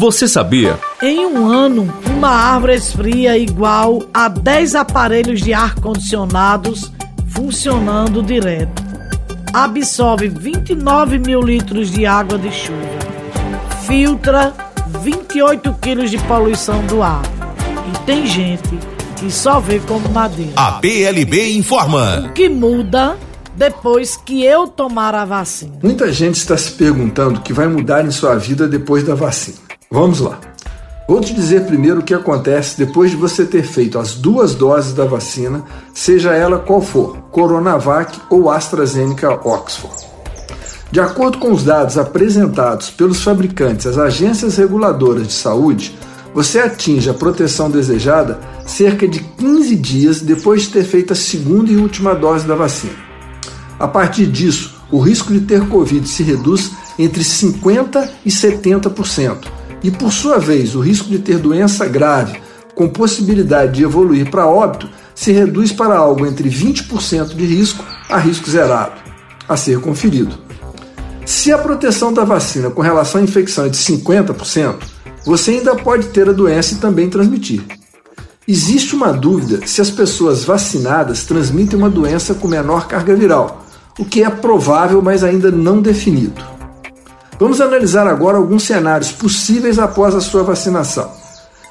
Você 0.00 0.26
sabia? 0.26 0.78
Em 1.00 1.26
um 1.26 1.46
ano, 1.46 1.92
uma 2.06 2.30
árvore 2.30 2.74
esfria 2.74 3.38
igual 3.38 4.02
a 4.12 4.28
10 4.28 4.74
aparelhos 4.74 5.40
de 5.40 5.52
ar-condicionados 5.52 6.90
funcionando 7.28 8.22
direto. 8.22 8.82
Absorve 9.52 10.28
29 10.28 11.18
mil 11.18 11.40
litros 11.40 11.90
de 11.90 12.06
água 12.06 12.38
de 12.38 12.50
chuva. 12.52 12.98
Filtra 13.86 14.52
28 15.02 15.72
quilos 15.80 16.10
de 16.10 16.18
poluição 16.18 16.84
do 16.86 17.02
ar. 17.02 17.22
E 17.92 17.98
tem 18.06 18.26
gente 18.26 18.78
que 19.20 19.30
só 19.30 19.60
vê 19.60 19.78
como 19.80 20.08
madeira. 20.08 20.52
A 20.56 20.72
PLB 20.72 21.52
informa. 21.52 22.20
O 22.20 22.32
que 22.32 22.48
muda 22.48 23.18
depois 23.54 24.16
que 24.16 24.42
eu 24.42 24.66
tomar 24.66 25.14
a 25.14 25.26
vacina? 25.26 25.78
Muita 25.82 26.10
gente 26.10 26.36
está 26.36 26.56
se 26.56 26.72
perguntando 26.72 27.38
o 27.38 27.42
que 27.42 27.52
vai 27.52 27.68
mudar 27.68 28.02
em 28.02 28.10
sua 28.10 28.36
vida 28.36 28.66
depois 28.66 29.04
da 29.04 29.14
vacina. 29.14 29.58
Vamos 29.90 30.20
lá. 30.20 30.40
Vou 31.06 31.20
te 31.20 31.34
dizer 31.34 31.66
primeiro 31.66 32.00
o 32.00 32.02
que 32.02 32.14
acontece 32.14 32.78
depois 32.78 33.10
de 33.10 33.16
você 33.18 33.44
ter 33.44 33.62
feito 33.62 33.98
as 33.98 34.14
duas 34.14 34.54
doses 34.54 34.94
da 34.94 35.04
vacina, 35.04 35.64
seja 35.92 36.32
ela 36.32 36.58
qual 36.58 36.80
for, 36.80 37.18
Coronavac 37.30 38.18
ou 38.30 38.48
AstraZeneca 38.48 39.32
Oxford. 39.46 40.08
De 40.90 40.98
acordo 40.98 41.38
com 41.38 41.52
os 41.52 41.62
dados 41.62 41.98
apresentados 41.98 42.88
pelos 42.88 43.22
fabricantes 43.22 43.86
às 43.86 43.98
agências 43.98 44.56
reguladoras 44.56 45.26
de 45.26 45.32
saúde, 45.34 45.94
você 46.34 46.60
atinge 46.60 47.10
a 47.10 47.14
proteção 47.14 47.70
desejada 47.70 48.40
cerca 48.66 49.06
de 49.06 49.20
15 49.20 49.76
dias 49.76 50.20
depois 50.20 50.62
de 50.62 50.68
ter 50.68 50.84
feito 50.84 51.12
a 51.12 51.16
segunda 51.16 51.70
e 51.70 51.76
última 51.76 52.14
dose 52.14 52.46
da 52.46 52.54
vacina. 52.54 52.94
A 53.78 53.88
partir 53.88 54.26
disso, 54.26 54.80
o 54.90 54.98
risco 54.98 55.32
de 55.32 55.40
ter 55.40 55.66
Covid 55.68 56.06
se 56.08 56.22
reduz 56.22 56.70
entre 56.98 57.22
50% 57.22 58.08
e 58.24 58.30
70% 58.30 59.48
e, 59.82 59.90
por 59.90 60.12
sua 60.12 60.38
vez, 60.38 60.74
o 60.74 60.80
risco 60.80 61.08
de 61.08 61.18
ter 61.18 61.38
doença 61.38 61.86
grave, 61.86 62.40
com 62.74 62.88
possibilidade 62.88 63.72
de 63.72 63.82
evoluir 63.82 64.30
para 64.30 64.46
óbito, 64.46 64.88
se 65.14 65.32
reduz 65.32 65.72
para 65.72 65.96
algo 65.96 66.26
entre 66.26 66.48
20% 66.48 67.34
de 67.34 67.44
risco 67.44 67.84
a 68.08 68.18
risco 68.18 68.50
zerado, 68.50 69.00
a 69.48 69.56
ser 69.56 69.80
conferido. 69.80 70.38
Se 71.24 71.52
a 71.52 71.58
proteção 71.58 72.12
da 72.12 72.24
vacina 72.24 72.70
com 72.70 72.82
relação 72.82 73.20
à 73.20 73.24
infecção 73.24 73.66
é 73.66 73.68
de 73.68 73.76
50%, 73.76 74.76
você 75.24 75.52
ainda 75.52 75.74
pode 75.74 76.08
ter 76.08 76.28
a 76.28 76.32
doença 76.32 76.74
e 76.74 76.78
também 76.78 77.10
transmitir. 77.10 77.62
Existe 78.48 78.94
uma 78.94 79.12
dúvida 79.12 79.66
se 79.66 79.80
as 79.80 79.90
pessoas 79.90 80.44
vacinadas 80.44 81.24
transmitem 81.24 81.78
uma 81.78 81.90
doença 81.90 82.34
com 82.34 82.48
menor 82.48 82.88
carga 82.88 83.14
viral, 83.14 83.64
o 83.98 84.04
que 84.04 84.22
é 84.22 84.30
provável, 84.30 85.00
mas 85.02 85.22
ainda 85.22 85.50
não 85.50 85.80
definido. 85.80 86.42
Vamos 87.38 87.60
analisar 87.60 88.06
agora 88.06 88.38
alguns 88.38 88.64
cenários 88.64 89.12
possíveis 89.12 89.78
após 89.78 90.14
a 90.14 90.20
sua 90.20 90.42
vacinação. 90.42 91.10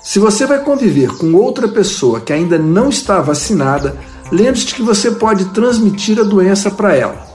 Se 0.02 0.18
você 0.18 0.46
vai 0.46 0.64
conviver 0.64 1.10
com 1.18 1.34
outra 1.34 1.68
pessoa 1.68 2.22
que 2.22 2.32
ainda 2.32 2.58
não 2.58 2.90
está 2.90 3.20
vacinada, 3.20 3.96
lembre-se 4.32 4.74
que 4.74 4.82
você 4.82 5.12
pode 5.12 5.46
transmitir 5.46 6.20
a 6.20 6.24
doença 6.24 6.72
para 6.72 6.96
ela. 6.96 7.28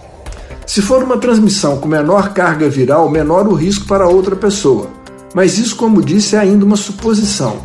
Se 0.66 0.80
for 0.80 1.02
uma 1.02 1.18
transmissão 1.18 1.76
com 1.76 1.86
menor 1.86 2.32
carga 2.32 2.68
viral, 2.68 3.10
menor 3.10 3.46
o 3.46 3.54
risco 3.54 3.86
para 3.86 4.08
outra 4.08 4.34
pessoa. 4.34 4.88
Mas 5.34 5.58
isso, 5.58 5.74
como 5.74 6.00
disse, 6.00 6.36
é 6.36 6.38
ainda 6.38 6.64
uma 6.64 6.76
suposição. 6.76 7.58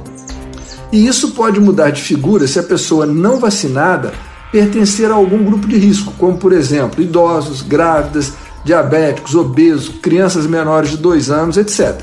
E 0.91 1.05
isso 1.05 1.31
pode 1.31 1.59
mudar 1.59 1.91
de 1.91 2.01
figura 2.01 2.47
se 2.47 2.57
a 2.57 2.63
pessoa 2.63 3.05
não 3.05 3.39
vacinada 3.39 4.11
pertencer 4.51 5.11
a 5.11 5.13
algum 5.13 5.43
grupo 5.43 5.67
de 5.67 5.77
risco, 5.77 6.11
como 6.17 6.37
por 6.37 6.51
exemplo 6.51 7.03
idosos, 7.03 7.61
grávidas, 7.61 8.33
diabéticos, 8.65 9.35
obesos, 9.35 9.89
crianças 10.01 10.47
menores 10.47 10.89
de 10.89 10.97
2 10.97 11.29
anos, 11.29 11.57
etc. 11.57 12.01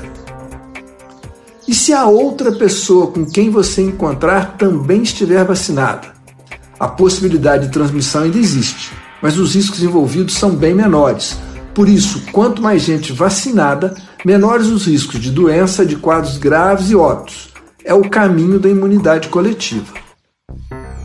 E 1.67 1.75
se 1.75 1.91
a 1.91 2.05
outra 2.05 2.53
pessoa 2.53 3.07
com 3.07 3.25
quem 3.25 3.49
você 3.49 3.81
encontrar 3.81 4.55
também 4.57 5.03
estiver 5.03 5.43
vacinada? 5.43 6.15
A 6.79 6.87
possibilidade 6.87 7.67
de 7.67 7.73
transmissão 7.73 8.23
ainda 8.23 8.37
existe, 8.37 8.93
mas 9.21 9.37
os 9.37 9.55
riscos 9.55 9.83
envolvidos 9.83 10.35
são 10.35 10.51
bem 10.51 10.73
menores. 10.73 11.37
Por 11.77 11.87
isso, 11.87 12.23
quanto 12.31 12.59
mais 12.59 12.81
gente 12.81 13.13
vacinada, 13.13 13.93
menores 14.25 14.65
os 14.65 14.87
riscos 14.87 15.19
de 15.19 15.29
doença, 15.29 15.85
de 15.85 15.95
quadros 15.95 16.39
graves 16.39 16.89
e 16.89 16.95
óbitos. 16.95 17.49
É 17.85 17.93
o 17.93 18.09
caminho 18.09 18.59
da 18.59 18.67
imunidade 18.67 19.27
coletiva. 19.27 19.93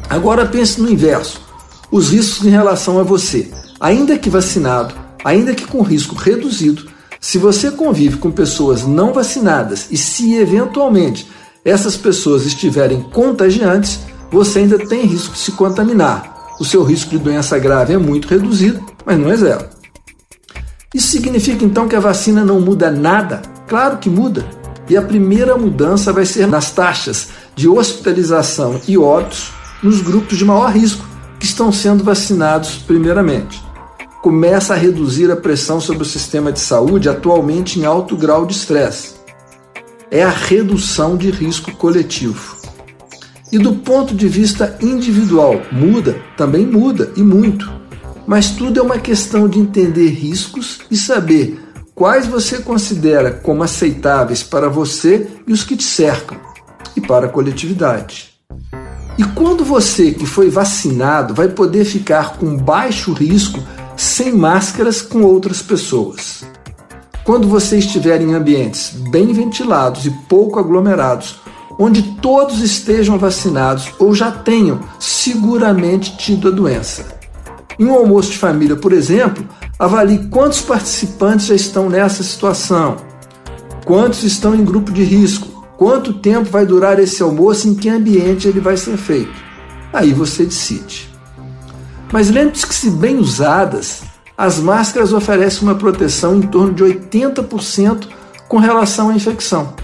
Agora 0.08 0.46
pense 0.46 0.80
no 0.80 0.90
inverso: 0.90 1.42
os 1.90 2.08
riscos 2.08 2.46
em 2.46 2.48
relação 2.48 2.98
a 2.98 3.02
você. 3.02 3.50
Ainda 3.78 4.16
que 4.16 4.30
vacinado, 4.30 4.94
ainda 5.22 5.54
que 5.54 5.66
com 5.66 5.82
risco 5.82 6.14
reduzido, 6.14 6.88
se 7.20 7.36
você 7.36 7.70
convive 7.70 8.16
com 8.16 8.30
pessoas 8.30 8.82
não 8.82 9.12
vacinadas 9.12 9.88
e 9.90 9.98
se 9.98 10.36
eventualmente 10.36 11.28
essas 11.62 11.98
pessoas 11.98 12.46
estiverem 12.46 13.02
contagiantes, 13.12 14.00
você 14.30 14.60
ainda 14.60 14.78
tem 14.78 15.04
risco 15.04 15.34
de 15.34 15.38
se 15.38 15.52
contaminar. 15.52 16.54
O 16.58 16.64
seu 16.64 16.82
risco 16.82 17.10
de 17.10 17.18
doença 17.18 17.58
grave 17.58 17.92
é 17.92 17.98
muito 17.98 18.26
reduzido, 18.26 18.82
mas 19.04 19.18
não 19.18 19.30
é 19.30 19.36
zero. 19.36 19.71
Isso 20.94 21.08
significa 21.08 21.64
então 21.64 21.88
que 21.88 21.96
a 21.96 22.00
vacina 22.00 22.44
não 22.44 22.60
muda 22.60 22.90
nada? 22.90 23.40
Claro 23.66 23.96
que 23.96 24.10
muda. 24.10 24.44
E 24.88 24.96
a 24.96 25.02
primeira 25.02 25.56
mudança 25.56 26.12
vai 26.12 26.26
ser 26.26 26.46
nas 26.46 26.70
taxas 26.70 27.28
de 27.56 27.68
hospitalização 27.68 28.80
e 28.86 28.98
óbitos 28.98 29.52
nos 29.82 30.00
grupos 30.02 30.36
de 30.36 30.44
maior 30.44 30.70
risco, 30.70 31.04
que 31.38 31.46
estão 31.46 31.72
sendo 31.72 32.04
vacinados 32.04 32.76
primeiramente. 32.76 33.62
Começa 34.22 34.74
a 34.74 34.76
reduzir 34.76 35.30
a 35.30 35.36
pressão 35.36 35.80
sobre 35.80 36.02
o 36.02 36.06
sistema 36.06 36.52
de 36.52 36.60
saúde, 36.60 37.08
atualmente 37.08 37.80
em 37.80 37.84
alto 37.84 38.16
grau 38.16 38.46
de 38.46 38.52
estresse. 38.52 39.14
É 40.10 40.22
a 40.22 40.30
redução 40.30 41.16
de 41.16 41.30
risco 41.30 41.72
coletivo. 41.72 42.56
E 43.50 43.58
do 43.58 43.74
ponto 43.74 44.14
de 44.14 44.28
vista 44.28 44.76
individual, 44.80 45.62
muda? 45.72 46.22
Também 46.36 46.64
muda, 46.64 47.10
e 47.16 47.22
muito. 47.22 47.81
Mas 48.26 48.50
tudo 48.50 48.80
é 48.80 48.82
uma 48.82 48.98
questão 48.98 49.48
de 49.48 49.58
entender 49.58 50.08
riscos 50.08 50.80
e 50.90 50.96
saber 50.96 51.60
quais 51.94 52.26
você 52.26 52.58
considera 52.58 53.30
como 53.30 53.62
aceitáveis 53.62 54.42
para 54.42 54.68
você 54.68 55.28
e 55.46 55.52
os 55.52 55.64
que 55.64 55.76
te 55.76 55.84
cercam, 55.84 56.38
e 56.96 57.00
para 57.00 57.26
a 57.26 57.28
coletividade. 57.28 58.32
E 59.18 59.24
quando 59.24 59.64
você 59.64 60.12
que 60.12 60.26
foi 60.26 60.48
vacinado 60.48 61.34
vai 61.34 61.48
poder 61.48 61.84
ficar 61.84 62.36
com 62.36 62.56
baixo 62.56 63.12
risco 63.12 63.62
sem 63.96 64.32
máscaras 64.32 65.02
com 65.02 65.22
outras 65.22 65.60
pessoas? 65.60 66.44
Quando 67.24 67.46
você 67.46 67.78
estiver 67.78 68.20
em 68.20 68.34
ambientes 68.34 68.90
bem 69.10 69.32
ventilados 69.32 70.06
e 70.06 70.10
pouco 70.28 70.58
aglomerados, 70.58 71.40
onde 71.78 72.02
todos 72.20 72.60
estejam 72.60 73.18
vacinados 73.18 73.92
ou 73.98 74.14
já 74.14 74.30
tenham 74.30 74.80
seguramente 74.98 76.16
tido 76.16 76.48
a 76.48 76.50
doença. 76.50 77.21
Em 77.78 77.84
um 77.84 77.94
almoço 77.94 78.30
de 78.30 78.38
família, 78.38 78.76
por 78.76 78.92
exemplo, 78.92 79.46
avalie 79.78 80.26
quantos 80.28 80.60
participantes 80.60 81.46
já 81.46 81.54
estão 81.54 81.88
nessa 81.88 82.22
situação, 82.22 82.96
quantos 83.84 84.22
estão 84.22 84.54
em 84.54 84.64
grupo 84.64 84.92
de 84.92 85.02
risco, 85.02 85.52
Quanto 85.82 86.12
tempo 86.12 86.48
vai 86.48 86.64
durar 86.64 87.00
esse 87.00 87.20
almoço? 87.24 87.66
Em 87.66 87.74
que 87.74 87.88
ambiente 87.88 88.46
ele 88.46 88.60
vai 88.60 88.76
ser 88.76 88.96
feito? 88.96 89.32
Aí 89.92 90.12
você 90.12 90.44
decide. 90.44 91.10
Mas 92.12 92.30
lembre-se 92.30 92.64
que, 92.64 92.72
se 92.72 92.88
bem 92.88 93.16
usadas, 93.16 94.04
as 94.38 94.60
máscaras 94.60 95.12
oferecem 95.12 95.62
uma 95.62 95.74
proteção 95.74 96.36
em 96.36 96.42
torno 96.42 96.72
de 96.72 96.84
80% 96.84 98.06
com 98.46 98.58
relação 98.58 99.08
à 99.08 99.14
infecção. 99.14 99.74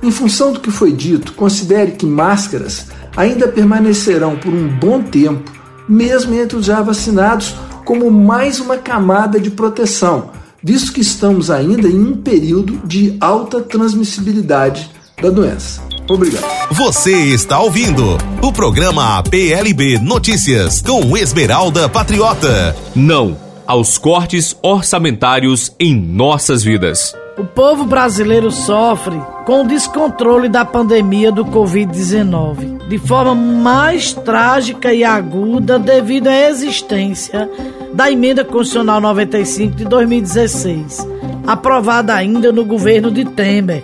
Em 0.00 0.12
função 0.12 0.52
do 0.52 0.60
que 0.60 0.70
foi 0.70 0.92
dito, 0.92 1.32
considere 1.32 1.90
que 1.90 2.06
máscaras 2.06 2.86
ainda 3.16 3.48
permanecerão 3.48 4.36
por 4.36 4.54
um 4.54 4.68
bom 4.68 5.02
tempo, 5.02 5.50
mesmo 5.88 6.34
entre 6.34 6.56
os 6.56 6.66
já 6.66 6.82
vacinados, 6.82 7.54
como 7.84 8.10
mais 8.10 8.60
uma 8.60 8.76
camada 8.76 9.38
de 9.38 9.50
proteção, 9.50 10.30
visto 10.62 10.92
que 10.92 11.00
estamos 11.00 11.50
ainda 11.50 11.88
em 11.88 12.00
um 12.00 12.16
período 12.16 12.80
de 12.86 13.16
alta 13.20 13.60
transmissibilidade 13.60 14.90
da 15.20 15.30
doença. 15.30 15.82
Obrigado. 16.08 16.44
Você 16.70 17.12
está 17.12 17.60
ouvindo 17.60 18.18
o 18.42 18.52
programa 18.52 19.22
PLB 19.22 19.98
Notícias 19.98 20.82
com 20.82 21.16
Esmeralda 21.16 21.88
Patriota. 21.88 22.76
Não 22.94 23.44
aos 23.66 23.96
cortes 23.96 24.56
orçamentários 24.62 25.72
em 25.80 25.94
nossas 25.94 26.62
vidas. 26.62 27.14
O 27.36 27.44
povo 27.44 27.84
brasileiro 27.84 28.50
sofre 28.50 29.20
com 29.44 29.62
o 29.62 29.66
descontrole 29.66 30.48
da 30.48 30.64
pandemia 30.64 31.32
do 31.32 31.44
Covid-19 31.44 32.86
de 32.88 32.98
forma 32.98 33.34
mais 33.34 34.12
trágica 34.12 34.92
e 34.92 35.02
aguda 35.02 35.78
devido 35.78 36.28
à 36.28 36.48
existência 36.48 37.50
da 37.92 38.10
Emenda 38.10 38.44
Constitucional 38.44 39.00
95 39.00 39.74
de 39.74 39.84
2016, 39.84 41.08
aprovada 41.46 42.14
ainda 42.14 42.52
no 42.52 42.64
governo 42.64 43.10
de 43.10 43.24
Temer 43.24 43.82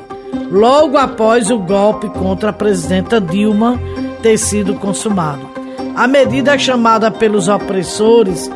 logo 0.50 0.96
após 0.96 1.50
o 1.50 1.58
golpe 1.58 2.08
contra 2.08 2.50
a 2.50 2.52
presidenta 2.52 3.20
Dilma 3.20 3.80
ter 4.22 4.36
sido 4.36 4.74
consumado. 4.74 5.48
A 5.94 6.06
medida 6.06 6.54
é 6.54 6.58
chamada 6.58 7.10
pelos 7.10 7.48
opressores 7.48 8.50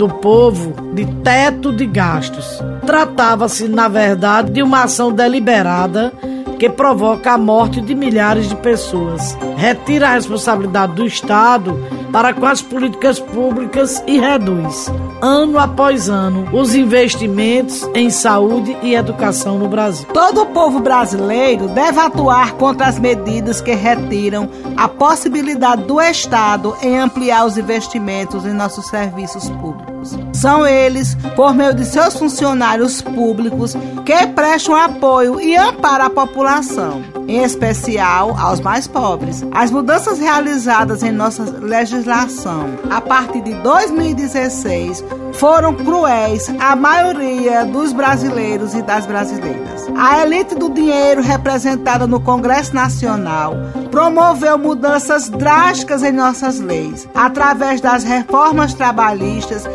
do 0.00 0.08
povo 0.08 0.94
de 0.94 1.04
teto 1.22 1.74
de 1.74 1.84
gastos. 1.84 2.58
Tratava-se, 2.86 3.68
na 3.68 3.86
verdade, 3.86 4.50
de 4.50 4.62
uma 4.62 4.84
ação 4.84 5.12
deliberada 5.12 6.10
que 6.58 6.70
provoca 6.70 7.32
a 7.32 7.38
morte 7.38 7.82
de 7.82 7.94
milhares 7.94 8.48
de 8.48 8.56
pessoas. 8.56 9.36
Retira 9.58 10.08
a 10.08 10.12
responsabilidade 10.12 10.94
do 10.94 11.06
Estado 11.06 11.78
para 12.10 12.32
com 12.32 12.46
as 12.46 12.62
políticas 12.62 13.20
públicas 13.20 14.02
e 14.06 14.18
reduz, 14.18 14.90
ano 15.20 15.58
após 15.58 16.08
ano, 16.08 16.48
os 16.52 16.74
investimentos 16.74 17.88
em 17.94 18.10
saúde 18.10 18.76
e 18.82 18.94
educação 18.94 19.58
no 19.58 19.68
Brasil. 19.68 20.06
Todo 20.12 20.42
o 20.42 20.46
povo 20.46 20.80
brasileiro 20.80 21.68
deve 21.68 22.00
atuar 22.00 22.52
contra 22.52 22.86
as 22.86 22.98
medidas 22.98 23.60
que 23.60 23.72
retiram 23.72 24.48
a 24.76 24.88
possibilidade 24.88 25.84
do 25.84 26.00
Estado 26.00 26.74
em 26.82 26.98
ampliar 26.98 27.46
os 27.46 27.56
investimentos 27.56 28.44
em 28.44 28.52
nossos 28.52 28.86
serviços 28.86 29.48
públicos. 29.48 29.89
Jones. 30.02 30.29
São 30.40 30.66
eles, 30.66 31.14
por 31.36 31.52
meio 31.52 31.74
de 31.74 31.84
seus 31.84 32.16
funcionários 32.16 33.02
públicos, 33.02 33.76
que 34.06 34.26
prestam 34.28 34.74
apoio 34.74 35.38
e 35.38 35.54
amparo 35.54 36.04
à 36.04 36.08
população, 36.08 37.02
em 37.28 37.42
especial 37.42 38.34
aos 38.38 38.58
mais 38.58 38.86
pobres. 38.86 39.44
As 39.52 39.70
mudanças 39.70 40.18
realizadas 40.18 41.02
em 41.02 41.12
nossa 41.12 41.42
legislação 41.42 42.70
a 42.90 43.02
partir 43.02 43.42
de 43.42 43.52
2016 43.52 45.04
foram 45.34 45.74
cruéis 45.74 46.50
à 46.58 46.74
maioria 46.74 47.64
dos 47.66 47.92
brasileiros 47.92 48.74
e 48.74 48.80
das 48.80 49.04
brasileiras. 49.04 49.88
A 49.96 50.22
elite 50.22 50.54
do 50.54 50.70
dinheiro 50.70 51.20
representada 51.20 52.06
no 52.06 52.20
Congresso 52.20 52.74
Nacional 52.74 53.54
promoveu 53.90 54.56
mudanças 54.56 55.28
drásticas 55.28 56.02
em 56.02 56.12
nossas 56.12 56.60
leis, 56.60 57.08
através 57.14 57.80
das 57.80 58.04
reformas 58.04 58.72
trabalhistas, 58.74 59.68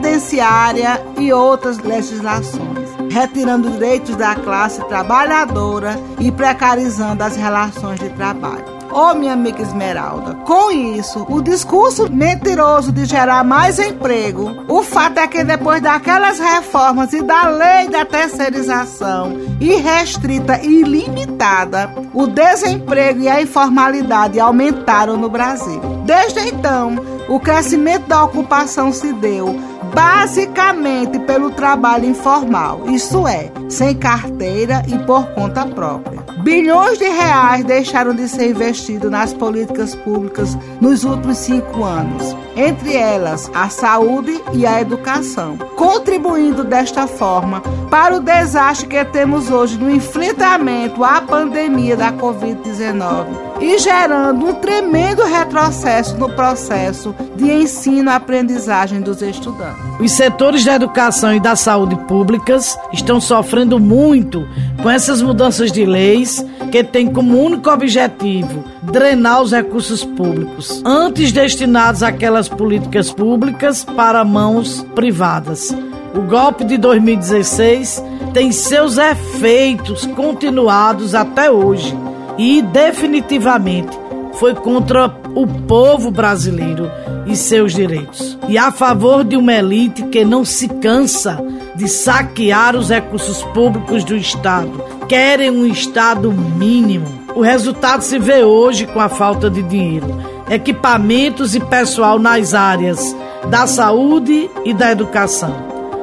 previdenciária 0.00 1.00
e 1.18 1.32
outras 1.32 1.78
legislações, 1.78 2.88
retirando 3.10 3.70
direitos 3.70 4.16
da 4.16 4.34
classe 4.34 4.82
trabalhadora 4.84 5.98
e 6.18 6.32
precarizando 6.32 7.22
as 7.22 7.36
relações 7.36 8.00
de 8.00 8.08
trabalho. 8.10 8.80
Ô 8.90 9.10
oh, 9.10 9.14
minha 9.14 9.34
amiga 9.34 9.62
Esmeralda, 9.62 10.34
com 10.44 10.72
isso, 10.72 11.24
o 11.28 11.40
discurso 11.40 12.10
mentiroso 12.10 12.90
de 12.90 13.04
gerar 13.04 13.44
mais 13.44 13.78
emprego, 13.78 14.64
o 14.66 14.82
fato 14.82 15.18
é 15.18 15.28
que 15.28 15.44
depois 15.44 15.80
daquelas 15.80 16.40
reformas 16.40 17.12
e 17.12 17.22
da 17.22 17.48
lei 17.48 17.88
da 17.88 18.04
terceirização 18.04 19.38
irrestrita 19.60 20.58
e 20.60 20.80
ilimitada, 20.80 21.94
o 22.12 22.26
desemprego 22.26 23.20
e 23.20 23.28
a 23.28 23.40
informalidade 23.40 24.40
aumentaram 24.40 25.16
no 25.16 25.30
Brasil. 25.30 25.80
Desde 26.04 26.40
então, 26.48 26.96
o 27.28 27.38
crescimento 27.38 28.08
da 28.08 28.24
ocupação 28.24 28.92
se 28.92 29.12
deu 29.12 29.69
basicamente 29.94 31.18
pelo 31.20 31.50
trabalho 31.50 32.06
informal, 32.06 32.88
isso 32.88 33.26
é, 33.26 33.50
sem 33.68 33.94
carteira 33.94 34.82
e 34.86 34.98
por 35.00 35.26
conta 35.34 35.66
própria. 35.66 36.20
Bilhões 36.42 36.98
de 36.98 37.08
reais 37.08 37.64
deixaram 37.64 38.14
de 38.14 38.28
ser 38.28 38.50
investidos 38.50 39.10
nas 39.10 39.34
políticas 39.34 39.94
públicas 39.94 40.56
nos 40.80 41.04
últimos 41.04 41.38
cinco 41.38 41.84
anos, 41.84 42.36
entre 42.56 42.96
elas 42.96 43.50
a 43.54 43.68
saúde 43.68 44.40
e 44.52 44.66
a 44.66 44.80
educação, 44.80 45.58
contribuindo 45.76 46.64
desta 46.64 47.06
forma 47.06 47.60
para 47.90 48.16
o 48.16 48.20
desastre 48.20 48.86
que 48.86 49.04
temos 49.04 49.50
hoje 49.50 49.78
no 49.78 49.90
enfrentamento 49.90 51.04
à 51.04 51.20
pandemia 51.20 51.96
da 51.96 52.12
Covid-19 52.12 53.49
e 53.60 53.78
gerando 53.78 54.46
um 54.46 54.54
tremendo 54.54 55.22
retrocesso 55.24 56.16
no 56.16 56.30
processo 56.30 57.14
de 57.36 57.50
ensino-aprendizagem 57.50 59.00
dos 59.00 59.20
estudantes. 59.20 59.82
Os 60.00 60.12
setores 60.12 60.64
da 60.64 60.74
educação 60.74 61.34
e 61.34 61.40
da 61.40 61.54
saúde 61.54 61.94
públicas 62.06 62.78
estão 62.92 63.20
sofrendo 63.20 63.78
muito 63.78 64.48
com 64.82 64.88
essas 64.88 65.20
mudanças 65.20 65.70
de 65.70 65.84
leis 65.84 66.44
que 66.72 66.82
têm 66.82 67.12
como 67.12 67.38
único 67.38 67.70
objetivo 67.70 68.64
drenar 68.82 69.42
os 69.42 69.52
recursos 69.52 70.04
públicos, 70.04 70.82
antes 70.84 71.32
destinados 71.32 72.02
àquelas 72.02 72.48
políticas 72.48 73.12
públicas 73.12 73.84
para 73.84 74.24
mãos 74.24 74.84
privadas. 74.94 75.74
O 76.14 76.22
golpe 76.22 76.64
de 76.64 76.76
2016 76.78 78.02
tem 78.32 78.50
seus 78.52 78.96
efeitos 78.96 80.06
continuados 80.06 81.14
até 81.14 81.50
hoje 81.50 81.96
e 82.40 82.62
definitivamente 82.62 83.98
foi 84.32 84.54
contra 84.54 85.14
o 85.34 85.46
povo 85.46 86.10
brasileiro 86.10 86.90
e 87.26 87.36
seus 87.36 87.74
direitos, 87.74 88.38
e 88.48 88.56
a 88.56 88.72
favor 88.72 89.22
de 89.22 89.36
uma 89.36 89.52
elite 89.52 90.04
que 90.04 90.24
não 90.24 90.42
se 90.42 90.66
cansa 90.66 91.38
de 91.76 91.86
saquear 91.86 92.74
os 92.74 92.88
recursos 92.88 93.42
públicos 93.52 94.04
do 94.04 94.16
Estado. 94.16 94.72
Querem 95.06 95.50
um 95.50 95.66
Estado 95.66 96.32
mínimo. 96.32 97.06
O 97.36 97.42
resultado 97.42 98.00
se 98.00 98.18
vê 98.18 98.42
hoje 98.42 98.86
com 98.86 99.00
a 99.00 99.10
falta 99.10 99.50
de 99.50 99.62
dinheiro, 99.62 100.06
equipamentos 100.48 101.54
e 101.54 101.60
pessoal 101.60 102.18
nas 102.18 102.54
áreas 102.54 103.14
da 103.50 103.66
saúde 103.66 104.50
e 104.64 104.72
da 104.72 104.90
educação. 104.90 105.54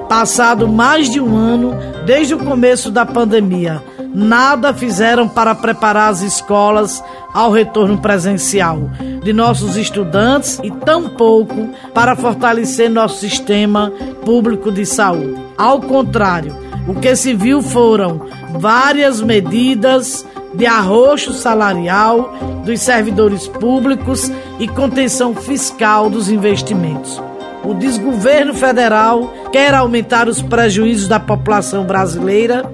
Passado 0.08 0.68
mais 0.68 1.10
de 1.10 1.20
um 1.20 1.36
ano 1.36 1.74
desde 2.06 2.36
o 2.36 2.40
começo 2.40 2.92
da 2.92 3.06
pandemia, 3.08 3.82
nada 4.18 4.74
fizeram 4.74 5.30
para 5.30 5.54
preparar 5.54 6.10
as 6.10 6.22
escolas 6.22 7.04
ao 7.32 7.52
retorno 7.52 8.00
presencial 8.00 8.90
de 9.24 9.32
nossos 9.32 9.78
estudantes 9.78 10.60
e 10.64 10.72
tampouco 10.72 11.70
para 11.94 12.16
fortalecer 12.16 12.90
nosso 12.90 13.20
sistema 13.20 13.92
público 14.26 14.72
de 14.72 14.88
saúde. 14.88 15.40
Ao 15.56 15.80
contrário, 15.80 16.56
o 16.88 16.96
que 16.96 17.16
se 17.16 17.36
viu 17.36 17.62
foram 17.62 18.26
várias 18.58 19.22
medidas 19.22 20.26
de 20.52 20.66
arroxo 20.66 21.34
salarial 21.34 22.34
dos 22.66 22.82
servidores 22.82 23.48
públicos 23.48 24.32
e 24.58 24.68
contenção 24.68 25.36
fiscal 25.36 26.10
dos 26.10 26.28
investimentos. 26.28 27.22
O 27.64 27.76
desgoverno 27.76 28.56
federal 28.56 29.32
quer 29.52 29.76
aumentar 29.76 30.28
os 30.28 30.42
prejuízos 30.42 31.08
da 31.08 31.20
população 31.20 31.84
brasileira 31.84 32.66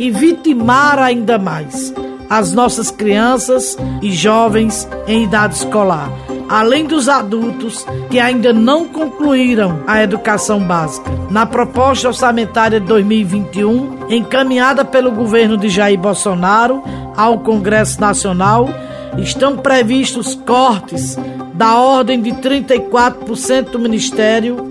e 0.00 0.10
vitimar 0.10 0.98
ainda 0.98 1.38
mais 1.38 1.92
as 2.30 2.52
nossas 2.54 2.90
crianças 2.90 3.76
e 4.00 4.10
jovens 4.10 4.88
em 5.06 5.24
idade 5.24 5.56
escolar, 5.56 6.10
além 6.48 6.86
dos 6.86 7.06
adultos 7.06 7.84
que 8.08 8.18
ainda 8.18 8.50
não 8.50 8.88
concluíram 8.88 9.82
a 9.86 10.02
educação 10.02 10.58
básica. 10.60 11.10
Na 11.30 11.44
proposta 11.44 12.08
orçamentária 12.08 12.80
de 12.80 12.86
2021, 12.86 14.06
encaminhada 14.08 14.86
pelo 14.86 15.10
governo 15.10 15.58
de 15.58 15.68
Jair 15.68 15.98
Bolsonaro 15.98 16.82
ao 17.14 17.40
Congresso 17.40 18.00
Nacional, 18.00 18.70
estão 19.18 19.58
previstos 19.58 20.34
cortes 20.34 21.18
da 21.52 21.76
ordem 21.76 22.22
de 22.22 22.30
34% 22.30 23.64
do 23.64 23.78
Ministério 23.78 24.69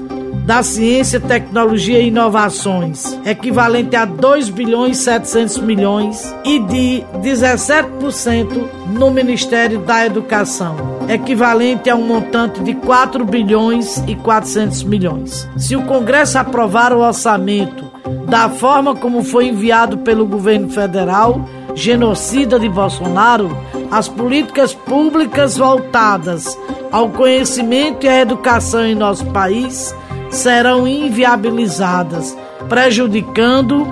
da 0.49 0.63
Ciência, 0.63 1.19
Tecnologia 1.19 1.99
e 1.99 2.07
Inovações, 2.07 3.15
equivalente 3.23 3.95
a 3.95 4.03
2 4.03 4.49
bilhões 4.49 4.97
e 4.97 5.03
700 5.03 5.59
milhões, 5.59 6.35
e 6.43 6.57
de 6.57 7.03
17% 7.21 8.67
no 8.87 9.11
Ministério 9.11 9.77
da 9.77 10.03
Educação, 10.07 10.75
equivalente 11.07 11.87
a 11.87 11.95
um 11.95 12.01
montante 12.01 12.63
de 12.63 12.73
4 12.73 13.23
bilhões 13.25 14.03
e 14.07 14.15
400 14.15 14.81
milhões. 14.85 15.47
Se 15.55 15.75
o 15.75 15.83
Congresso 15.83 16.39
aprovar 16.39 16.93
o 16.93 17.01
orçamento 17.01 17.85
da 18.27 18.49
forma 18.49 18.95
como 18.95 19.23
foi 19.23 19.49
enviado 19.49 19.99
pelo 19.99 20.25
governo 20.25 20.67
federal, 20.67 21.47
genocida 21.75 22.59
de 22.59 22.67
Bolsonaro, 22.67 23.55
as 23.91 24.09
políticas 24.09 24.73
públicas 24.73 25.57
voltadas 25.57 26.57
ao 26.91 27.09
conhecimento 27.09 28.07
e 28.07 28.09
à 28.09 28.21
educação 28.21 28.83
em 28.83 28.95
nosso 28.95 29.27
país 29.27 29.93
serão 30.29 30.87
inviabilizadas, 30.87 32.37
prejudicando 32.67 33.85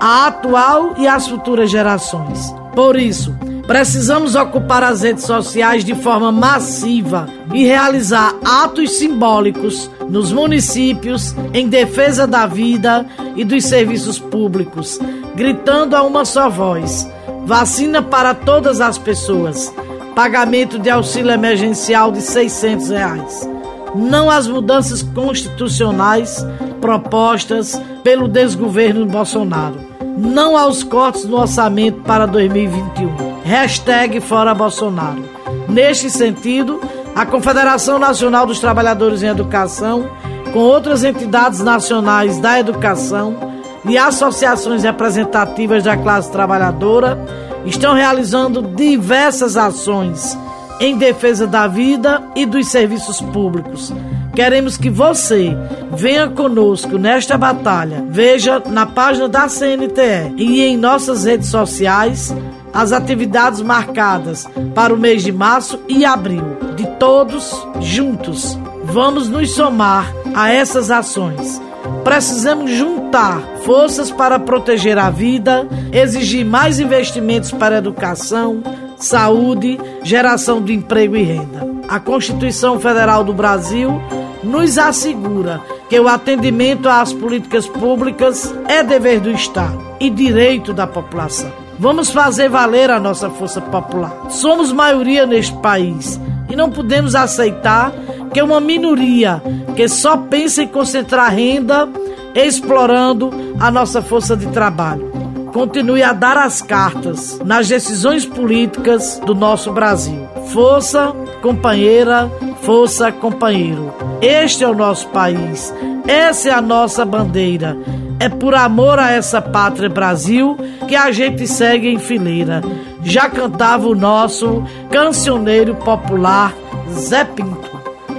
a 0.00 0.26
atual 0.26 0.94
e 0.98 1.06
as 1.06 1.28
futuras 1.28 1.70
gerações. 1.70 2.54
Por 2.74 2.96
isso, 2.96 3.34
precisamos 3.66 4.34
ocupar 4.34 4.82
as 4.82 5.02
redes 5.02 5.24
sociais 5.24 5.84
de 5.84 5.94
forma 5.94 6.32
massiva 6.32 7.28
e 7.52 7.64
realizar 7.64 8.34
atos 8.44 8.98
simbólicos 8.98 9.90
nos 10.08 10.32
municípios 10.32 11.34
em 11.52 11.68
defesa 11.68 12.26
da 12.26 12.46
vida 12.46 13.06
e 13.36 13.44
dos 13.44 13.64
serviços 13.64 14.18
públicos, 14.18 14.98
gritando 15.34 15.96
a 15.96 16.02
uma 16.02 16.24
só 16.24 16.48
voz: 16.48 17.08
vacina 17.46 18.02
para 18.02 18.34
todas 18.34 18.80
as 18.80 18.98
pessoas, 18.98 19.72
pagamento 20.14 20.78
de 20.78 20.90
auxílio 20.90 21.30
emergencial 21.32 22.10
de 22.10 22.20
600 22.20 22.88
reais 22.90 23.53
não 23.94 24.30
às 24.30 24.46
mudanças 24.46 25.02
constitucionais 25.02 26.44
propostas 26.80 27.80
pelo 28.02 28.28
desgoverno 28.28 29.06
Bolsonaro, 29.06 29.76
não 30.16 30.56
aos 30.56 30.82
cortes 30.82 31.24
no 31.24 31.38
orçamento 31.38 32.00
para 32.02 32.26
2021. 32.26 33.40
Hashtag 33.44 34.20
Fora 34.20 34.54
Bolsonaro. 34.54 35.24
Neste 35.68 36.10
sentido, 36.10 36.80
a 37.14 37.24
Confederação 37.24 37.98
Nacional 37.98 38.46
dos 38.46 38.58
Trabalhadores 38.58 39.22
em 39.22 39.28
Educação, 39.28 40.08
com 40.52 40.58
outras 40.58 41.04
entidades 41.04 41.60
nacionais 41.60 42.38
da 42.38 42.58
educação 42.58 43.36
e 43.84 43.98
associações 43.98 44.82
representativas 44.82 45.84
da 45.84 45.96
classe 45.96 46.30
trabalhadora, 46.30 47.18
estão 47.64 47.94
realizando 47.94 48.62
diversas 48.62 49.56
ações 49.56 50.36
em 50.80 50.96
defesa 50.96 51.46
da 51.46 51.66
vida 51.66 52.22
e 52.34 52.44
dos 52.46 52.68
serviços 52.68 53.20
públicos. 53.20 53.92
Queremos 54.34 54.76
que 54.76 54.90
você 54.90 55.56
venha 55.92 56.28
conosco 56.28 56.98
nesta 56.98 57.38
batalha. 57.38 58.04
Veja 58.08 58.60
na 58.66 58.84
página 58.84 59.28
da 59.28 59.48
CNTE 59.48 60.34
e 60.36 60.62
em 60.62 60.76
nossas 60.76 61.24
redes 61.24 61.48
sociais 61.48 62.34
as 62.72 62.90
atividades 62.90 63.62
marcadas 63.62 64.44
para 64.74 64.92
o 64.92 64.98
mês 64.98 65.22
de 65.22 65.30
março 65.30 65.78
e 65.88 66.04
abril. 66.04 66.42
De 66.74 66.84
todos 66.98 67.64
juntos, 67.80 68.58
vamos 68.82 69.28
nos 69.28 69.54
somar 69.54 70.12
a 70.34 70.52
essas 70.52 70.90
ações. 70.90 71.62
Precisamos 72.02 72.72
juntar 72.72 73.40
forças 73.64 74.10
para 74.10 74.38
proteger 74.40 74.98
a 74.98 75.10
vida, 75.10 75.68
exigir 75.92 76.44
mais 76.44 76.80
investimentos 76.80 77.52
para 77.52 77.76
a 77.76 77.78
educação, 77.78 78.62
saúde, 79.04 79.78
geração 80.02 80.62
de 80.62 80.72
emprego 80.72 81.16
e 81.16 81.22
renda. 81.22 81.66
A 81.88 82.00
Constituição 82.00 82.80
Federal 82.80 83.22
do 83.22 83.32
Brasil 83.32 84.00
nos 84.42 84.78
assegura 84.78 85.60
que 85.88 85.98
o 85.98 86.08
atendimento 86.08 86.88
às 86.88 87.12
políticas 87.12 87.66
públicas 87.66 88.54
é 88.68 88.82
dever 88.82 89.20
do 89.20 89.30
Estado 89.30 89.80
e 90.00 90.10
direito 90.10 90.72
da 90.72 90.86
população. 90.86 91.52
Vamos 91.78 92.10
fazer 92.10 92.48
valer 92.48 92.90
a 92.90 93.00
nossa 93.00 93.28
força 93.30 93.60
popular. 93.60 94.30
Somos 94.30 94.72
maioria 94.72 95.26
neste 95.26 95.54
país 95.56 96.20
e 96.48 96.56
não 96.56 96.70
podemos 96.70 97.14
aceitar 97.14 97.92
que 98.32 98.42
uma 98.42 98.60
minoria 98.60 99.42
que 99.76 99.88
só 99.88 100.16
pensa 100.16 100.62
em 100.62 100.68
concentrar 100.68 101.32
renda 101.32 101.88
explorando 102.34 103.30
a 103.60 103.70
nossa 103.70 104.02
força 104.02 104.36
de 104.36 104.46
trabalho 104.48 105.13
continue 105.54 106.02
a 106.02 106.12
dar 106.12 106.36
as 106.36 106.60
cartas 106.60 107.38
nas 107.44 107.68
decisões 107.68 108.26
políticas 108.26 109.20
do 109.24 109.36
nosso 109.36 109.72
Brasil. 109.72 110.28
Força, 110.52 111.14
companheira, 111.40 112.28
força, 112.62 113.12
companheiro. 113.12 113.94
Este 114.20 114.64
é 114.64 114.68
o 114.68 114.74
nosso 114.74 115.08
país, 115.10 115.72
essa 116.08 116.48
é 116.48 116.52
a 116.52 116.60
nossa 116.60 117.04
bandeira. 117.04 117.78
É 118.18 118.28
por 118.28 118.54
amor 118.54 118.98
a 118.98 119.12
essa 119.12 119.40
pátria 119.40 119.88
Brasil 119.88 120.56
que 120.88 120.96
a 120.96 121.12
gente 121.12 121.46
segue 121.46 121.88
em 121.88 122.00
fileira. 122.00 122.60
Já 123.04 123.30
cantava 123.30 123.86
o 123.86 123.94
nosso 123.94 124.64
cancioneiro 124.90 125.76
popular 125.76 126.52
Zé 126.90 127.24
Pinto. 127.24 127.70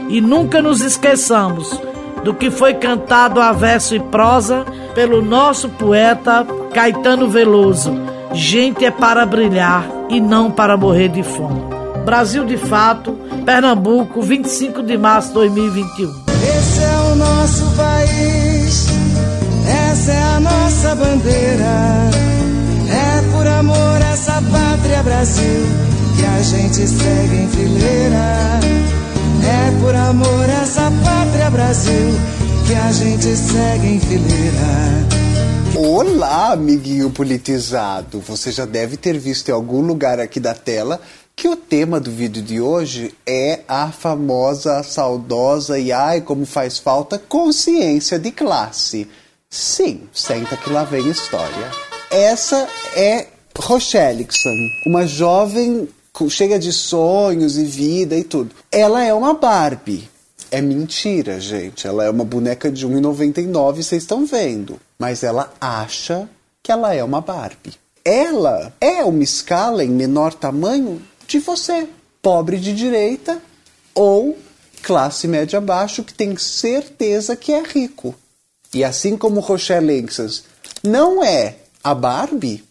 E 0.07 0.21
nunca 0.21 0.61
nos 0.61 0.81
esqueçamos 0.81 1.81
do 2.25 2.33
que 2.33 2.49
foi 2.49 2.73
cantado 2.73 3.39
a 3.39 3.51
verso 3.51 3.93
e 3.95 3.99
prosa 3.99 4.65
pelo 4.95 5.21
nosso 5.21 5.69
poeta 5.69 6.43
Caetano 6.73 7.29
Veloso. 7.29 7.93
Gente 8.33 8.83
é 8.83 8.89
para 8.89 9.23
brilhar 9.27 9.85
e 10.09 10.19
não 10.19 10.49
para 10.49 10.75
morrer 10.75 11.07
de 11.09 11.21
fome. 11.21 11.61
Brasil 12.03 12.43
de 12.43 12.57
Fato, 12.57 13.13
Pernambuco, 13.45 14.23
25 14.23 14.81
de 14.81 14.97
março 14.97 15.27
de 15.27 15.33
2021. 15.35 16.09
Esse 16.57 16.83
é 16.83 17.11
o 17.11 17.15
nosso 17.15 17.69
país, 17.77 18.87
essa 19.91 20.11
é 20.11 20.23
a 20.35 20.39
nossa 20.39 20.95
bandeira. 20.95 22.09
É 22.89 23.31
por 23.31 23.45
amor 23.45 24.01
essa 24.11 24.41
pátria 24.51 25.03
Brasil 25.03 25.65
que 26.17 26.25
a 26.25 26.41
gente 26.41 26.87
segue 26.87 27.35
em 27.35 27.47
fileira. 27.49 28.55
É 29.45 29.79
por 29.79 29.95
amor 29.95 30.49
essa 30.63 30.91
pátria 31.03 31.49
Brasil 31.51 32.04
a 32.85 32.91
gente 32.91 33.35
segue 33.35 33.87
em 33.87 33.99
fileira. 33.99 35.07
Olá, 35.75 36.51
amiguinho 36.51 37.09
politizado. 37.09 38.19
Você 38.19 38.51
já 38.51 38.63
deve 38.63 38.95
ter 38.95 39.17
visto 39.17 39.49
em 39.49 39.51
algum 39.51 39.81
lugar 39.81 40.19
aqui 40.19 40.39
da 40.39 40.53
tela 40.53 41.01
que 41.35 41.47
o 41.47 41.55
tema 41.55 41.99
do 41.99 42.11
vídeo 42.11 42.43
de 42.43 42.61
hoje 42.61 43.11
é 43.25 43.61
a 43.67 43.91
famosa, 43.91 44.83
saudosa 44.83 45.79
e 45.79 45.91
ai 45.91 46.21
como 46.21 46.45
faz 46.45 46.77
falta 46.77 47.17
consciência 47.17 48.19
de 48.19 48.29
classe. 48.29 49.09
Sim, 49.49 50.01
senta 50.13 50.55
que 50.55 50.69
lá 50.69 50.83
vem 50.83 51.09
história. 51.09 51.71
Essa 52.11 52.67
é 52.95 53.25
Rochelixon, 53.57 54.55
uma 54.85 55.07
jovem 55.07 55.89
cheia 56.29 56.59
de 56.59 56.71
sonhos 56.71 57.57
e 57.57 57.65
vida 57.65 58.15
e 58.15 58.23
tudo. 58.23 58.51
Ela 58.71 59.03
é 59.03 59.11
uma 59.11 59.33
Barbie. 59.33 60.07
É 60.55 60.61
mentira, 60.61 61.37
gente. 61.37 61.85
Ela 61.85 62.05
é 62.05 62.09
uma 62.09 62.23
boneca 62.23 62.71
de 62.71 62.87
1,99, 62.87 63.83
vocês 63.83 64.03
estão 64.03 64.25
vendo. 64.25 64.79
Mas 64.97 65.21
ela 65.21 65.53
acha 65.59 66.29
que 66.63 66.71
ela 66.71 66.95
é 66.95 67.03
uma 67.03 67.19
Barbie. 67.19 67.73
Ela 68.05 68.71
é 68.79 69.03
uma 69.03 69.21
escala 69.21 69.83
em 69.83 69.89
menor 69.89 70.33
tamanho 70.33 71.01
de 71.27 71.39
você, 71.39 71.89
pobre 72.21 72.57
de 72.57 72.73
direita 72.73 73.41
ou 73.93 74.37
classe 74.81 75.27
média 75.27 75.59
baixo 75.59 76.05
que 76.05 76.13
tem 76.13 76.37
certeza 76.37 77.35
que 77.35 77.51
é 77.51 77.61
rico. 77.61 78.15
E 78.73 78.81
assim 78.81 79.17
como 79.17 79.41
Rochelle 79.41 79.87
Lexas 79.87 80.45
não 80.81 81.21
é 81.21 81.57
a 81.83 81.93
Barbie, 81.93 82.63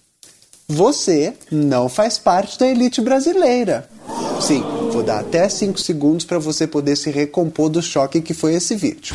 você 0.66 1.34
não 1.50 1.90
faz 1.90 2.16
parte 2.16 2.58
da 2.58 2.66
elite 2.66 3.02
brasileira. 3.02 3.90
Sim, 4.40 4.62
vou 4.92 5.02
dar 5.02 5.20
até 5.20 5.48
5 5.48 5.78
segundos 5.78 6.24
para 6.24 6.38
você 6.38 6.66
poder 6.66 6.96
se 6.96 7.10
recompor 7.10 7.70
do 7.70 7.80
choque 7.80 8.20
que 8.20 8.34
foi 8.34 8.54
esse 8.54 8.76
vídeo. 8.76 9.14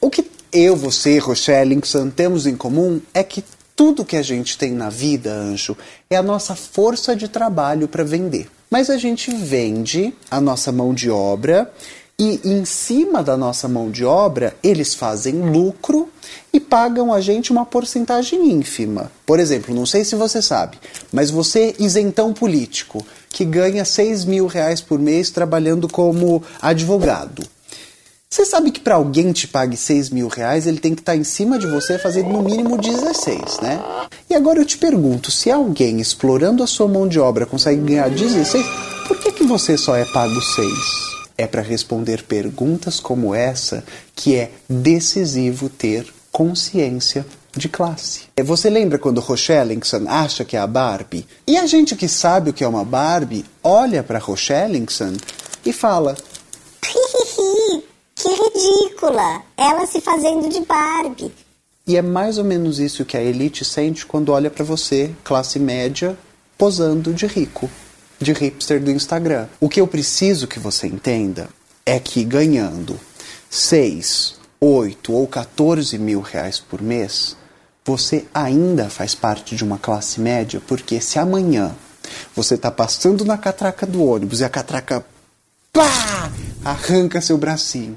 O 0.00 0.08
que 0.08 0.24
eu, 0.52 0.76
você, 0.76 1.18
Rochelle 1.18 1.70
Linkson 1.70 2.10
temos 2.10 2.46
em 2.46 2.56
comum 2.56 3.00
é 3.12 3.24
que 3.24 3.42
tudo 3.74 4.04
que 4.04 4.16
a 4.16 4.22
gente 4.22 4.58
tem 4.58 4.72
na 4.72 4.90
vida, 4.90 5.32
anjo, 5.32 5.76
é 6.10 6.16
a 6.16 6.22
nossa 6.22 6.54
força 6.54 7.14
de 7.14 7.28
trabalho 7.28 7.86
para 7.86 8.02
vender. 8.02 8.48
Mas 8.70 8.90
a 8.90 8.98
gente 8.98 9.30
vende 9.32 10.12
a 10.30 10.40
nossa 10.40 10.70
mão 10.70 10.92
de 10.92 11.10
obra 11.10 11.72
e 12.20 12.40
em 12.44 12.64
cima 12.64 13.22
da 13.22 13.36
nossa 13.36 13.68
mão 13.68 13.92
de 13.92 14.04
obra, 14.04 14.56
eles 14.60 14.92
fazem 14.92 15.34
lucro 15.40 16.08
e 16.52 16.58
pagam 16.58 17.14
a 17.14 17.20
gente 17.20 17.52
uma 17.52 17.64
porcentagem 17.64 18.50
ínfima. 18.50 19.12
Por 19.24 19.38
exemplo, 19.38 19.72
não 19.72 19.86
sei 19.86 20.04
se 20.04 20.16
você 20.16 20.42
sabe, 20.42 20.78
mas 21.12 21.30
você, 21.30 21.76
isentão 21.78 22.32
político, 22.32 23.06
que 23.30 23.44
ganha 23.44 23.84
6 23.84 24.24
mil 24.24 24.48
reais 24.48 24.80
por 24.80 24.98
mês 24.98 25.30
trabalhando 25.30 25.88
como 25.88 26.42
advogado. 26.60 27.44
Você 28.28 28.44
sabe 28.44 28.72
que 28.72 28.80
para 28.80 28.96
alguém 28.96 29.30
te 29.32 29.46
pague 29.46 29.76
6 29.76 30.10
mil 30.10 30.26
reais, 30.26 30.66
ele 30.66 30.80
tem 30.80 30.96
que 30.96 31.00
estar 31.00 31.12
tá 31.12 31.18
em 31.18 31.24
cima 31.24 31.56
de 31.56 31.68
você 31.68 31.98
fazendo 31.98 32.30
no 32.30 32.42
mínimo 32.42 32.76
16, 32.76 33.60
né? 33.62 33.80
E 34.28 34.34
agora 34.34 34.58
eu 34.58 34.66
te 34.66 34.76
pergunto, 34.76 35.30
se 35.30 35.52
alguém 35.52 36.00
explorando 36.00 36.64
a 36.64 36.66
sua 36.66 36.88
mão 36.88 37.06
de 37.06 37.20
obra 37.20 37.46
consegue 37.46 37.80
ganhar 37.80 38.10
16, 38.10 38.66
por 39.06 39.16
que, 39.18 39.30
que 39.30 39.44
você 39.44 39.78
só 39.78 39.96
é 39.96 40.04
pago 40.04 40.42
6? 40.42 41.17
É 41.38 41.46
para 41.46 41.62
responder 41.62 42.24
perguntas 42.24 42.98
como 42.98 43.32
essa 43.32 43.84
que 44.14 44.34
é 44.34 44.50
decisivo 44.68 45.68
ter 45.68 46.12
consciência 46.32 47.24
de 47.56 47.68
classe. 47.68 48.22
É, 48.36 48.42
você 48.42 48.68
lembra 48.68 48.98
quando 48.98 49.20
Rochellingson 49.20 50.04
acha 50.08 50.44
que 50.44 50.56
é 50.56 50.60
a 50.60 50.66
Barbie? 50.66 51.26
E 51.46 51.56
a 51.56 51.64
gente 51.66 51.94
que 51.94 52.08
sabe 52.08 52.50
o 52.50 52.52
que 52.52 52.64
é 52.64 52.68
uma 52.68 52.84
Barbie 52.84 53.44
olha 53.62 54.02
para 54.02 54.18
Rochellingson 54.18 55.16
e 55.64 55.72
fala: 55.72 56.16
Que 58.14 58.28
ridícula! 58.28 59.42
Ela 59.56 59.86
se 59.86 60.00
fazendo 60.00 60.48
de 60.48 60.60
Barbie. 60.60 61.32
E 61.86 61.96
é 61.96 62.02
mais 62.02 62.36
ou 62.36 62.44
menos 62.44 62.78
isso 62.78 63.04
que 63.04 63.16
a 63.16 63.22
elite 63.22 63.64
sente 63.64 64.04
quando 64.04 64.30
olha 64.30 64.50
para 64.50 64.64
você, 64.64 65.10
classe 65.24 65.58
média, 65.58 66.18
posando 66.58 67.14
de 67.14 67.26
rico 67.26 67.70
de 68.20 68.32
hipster 68.32 68.82
do 68.82 68.90
Instagram. 68.90 69.46
O 69.60 69.68
que 69.68 69.80
eu 69.80 69.86
preciso 69.86 70.46
que 70.46 70.58
você 70.58 70.86
entenda 70.86 71.48
é 71.86 71.98
que 71.98 72.24
ganhando 72.24 72.98
6, 73.48 74.34
8 74.60 75.12
ou 75.12 75.26
14 75.26 75.96
mil 75.98 76.20
reais 76.20 76.58
por 76.58 76.82
mês, 76.82 77.36
você 77.84 78.26
ainda 78.34 78.90
faz 78.90 79.14
parte 79.14 79.56
de 79.56 79.64
uma 79.64 79.78
classe 79.78 80.20
média, 80.20 80.60
porque 80.66 81.00
se 81.00 81.18
amanhã 81.18 81.74
você 82.34 82.54
está 82.54 82.70
passando 82.70 83.24
na 83.24 83.38
catraca 83.38 83.86
do 83.86 84.04
ônibus 84.04 84.40
e 84.40 84.44
a 84.44 84.48
catraca 84.48 85.04
pá, 85.72 86.30
arranca 86.64 87.20
seu 87.20 87.38
bracinho, 87.38 87.96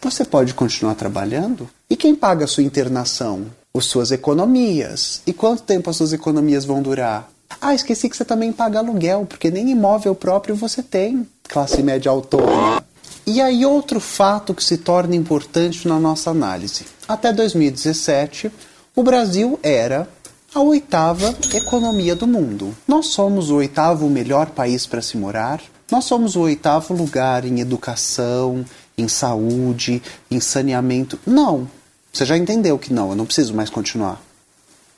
você 0.00 0.24
pode 0.24 0.52
continuar 0.52 0.94
trabalhando? 0.94 1.68
E 1.88 1.96
quem 1.96 2.14
paga 2.14 2.44
a 2.44 2.48
sua 2.48 2.62
internação? 2.62 3.46
As 3.74 3.86
suas 3.86 4.12
economias. 4.12 5.22
E 5.26 5.32
quanto 5.32 5.62
tempo 5.62 5.88
as 5.88 5.96
suas 5.96 6.12
economias 6.12 6.64
vão 6.66 6.82
durar? 6.82 7.33
Ah, 7.60 7.74
esqueci 7.74 8.08
que 8.08 8.16
você 8.16 8.24
também 8.24 8.52
paga 8.52 8.78
aluguel, 8.78 9.26
porque 9.26 9.50
nem 9.50 9.70
imóvel 9.70 10.14
próprio 10.14 10.54
você 10.54 10.82
tem, 10.82 11.26
classe 11.48 11.82
média 11.82 12.10
autônoma. 12.10 12.84
E 13.26 13.40
aí, 13.40 13.64
outro 13.64 14.00
fato 14.00 14.52
que 14.52 14.62
se 14.62 14.76
torna 14.76 15.16
importante 15.16 15.88
na 15.88 15.98
nossa 15.98 16.30
análise. 16.30 16.84
Até 17.08 17.32
2017, 17.32 18.52
o 18.94 19.02
Brasil 19.02 19.58
era 19.62 20.06
a 20.54 20.60
oitava 20.60 21.34
economia 21.54 22.14
do 22.14 22.26
mundo. 22.26 22.76
Nós 22.86 23.06
somos 23.08 23.50
o 23.50 23.56
oitavo 23.56 24.08
melhor 24.08 24.50
país 24.50 24.86
para 24.86 25.02
se 25.02 25.16
morar. 25.16 25.60
Nós 25.90 26.04
somos 26.04 26.36
o 26.36 26.42
oitavo 26.42 26.94
lugar 26.94 27.44
em 27.44 27.60
educação, 27.60 28.64
em 28.96 29.08
saúde, 29.08 30.02
em 30.30 30.38
saneamento. 30.38 31.18
Não. 31.26 31.68
Você 32.12 32.24
já 32.24 32.36
entendeu 32.36 32.78
que 32.78 32.92
não, 32.92 33.10
eu 33.10 33.16
não 33.16 33.26
preciso 33.26 33.54
mais 33.54 33.68
continuar. 33.68 34.22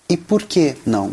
E 0.09 0.17
por 0.17 0.43
que 0.43 0.77
não? 0.85 1.13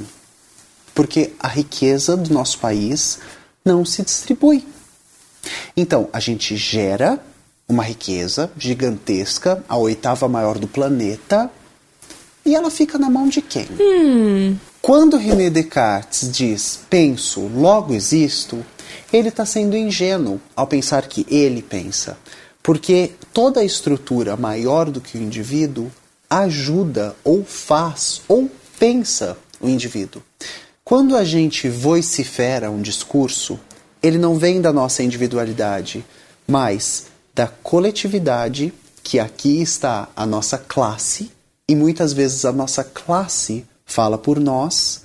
Porque 0.93 1.31
a 1.39 1.47
riqueza 1.47 2.15
do 2.15 2.33
nosso 2.33 2.59
país 2.59 3.19
não 3.63 3.85
se 3.85 4.03
distribui. 4.03 4.65
Então, 5.75 6.09
a 6.13 6.19
gente 6.19 6.55
gera 6.55 7.19
uma 7.67 7.83
riqueza 7.83 8.51
gigantesca, 8.57 9.63
a 9.67 9.77
oitava 9.77 10.27
maior 10.27 10.57
do 10.57 10.67
planeta, 10.67 11.49
e 12.45 12.55
ela 12.55 12.69
fica 12.69 12.97
na 12.97 13.09
mão 13.09 13.27
de 13.27 13.41
quem? 13.41 13.67
Hum. 13.79 14.57
Quando 14.81 15.17
René 15.17 15.49
Descartes 15.49 16.29
diz 16.29 16.79
penso, 16.89 17.47
logo 17.47 17.93
existo, 17.93 18.63
ele 19.11 19.29
está 19.29 19.45
sendo 19.45 19.77
ingênuo 19.77 20.41
ao 20.55 20.67
pensar 20.67 21.07
que 21.07 21.25
ele 21.29 21.61
pensa. 21.61 22.17
Porque 22.61 23.11
toda 23.33 23.61
a 23.61 23.65
estrutura 23.65 24.35
maior 24.35 24.89
do 24.89 25.01
que 25.01 25.17
o 25.17 25.21
indivíduo 25.21 25.89
ajuda 26.29 27.15
ou 27.23 27.43
faz 27.45 28.21
ou 28.27 28.49
pensa 28.77 29.37
o 29.61 29.69
indivíduo. 29.69 30.21
Quando 30.95 31.17
a 31.17 31.23
gente 31.23 31.67
vocifera 31.69 32.69
um 32.69 32.79
discurso, 32.79 33.59
ele 33.99 34.19
não 34.19 34.37
vem 34.37 34.61
da 34.61 34.71
nossa 34.71 35.01
individualidade, 35.01 36.05
mas 36.47 37.05
da 37.33 37.47
coletividade, 37.47 38.71
que 39.01 39.17
aqui 39.17 39.59
está 39.59 40.07
a 40.15 40.23
nossa 40.23 40.55
classe, 40.55 41.31
e 41.67 41.75
muitas 41.75 42.13
vezes 42.13 42.45
a 42.45 42.51
nossa 42.51 42.83
classe 42.83 43.65
fala 43.83 44.19
por 44.19 44.39
nós. 44.39 45.01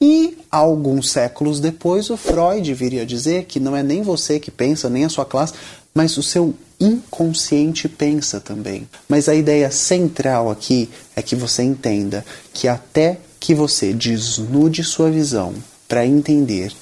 E 0.00 0.38
alguns 0.48 1.10
séculos 1.10 1.58
depois, 1.58 2.10
o 2.10 2.16
Freud 2.16 2.72
viria 2.72 3.04
dizer 3.04 3.46
que 3.46 3.58
não 3.58 3.76
é 3.76 3.82
nem 3.82 4.02
você 4.02 4.38
que 4.38 4.52
pensa, 4.52 4.88
nem 4.88 5.04
a 5.04 5.08
sua 5.08 5.24
classe, 5.24 5.54
mas 5.92 6.16
o 6.16 6.22
seu 6.22 6.54
inconsciente 6.78 7.88
pensa 7.88 8.38
também. 8.38 8.88
Mas 9.08 9.28
a 9.28 9.34
ideia 9.34 9.68
central 9.72 10.48
aqui 10.48 10.88
é 11.16 11.20
que 11.20 11.34
você 11.34 11.64
entenda 11.64 12.24
que 12.52 12.68
até 12.68 13.18
que 13.44 13.54
você 13.54 13.92
desnude 13.92 14.82
sua 14.82 15.10
visão 15.10 15.52
para 15.86 16.06
entender 16.06 16.72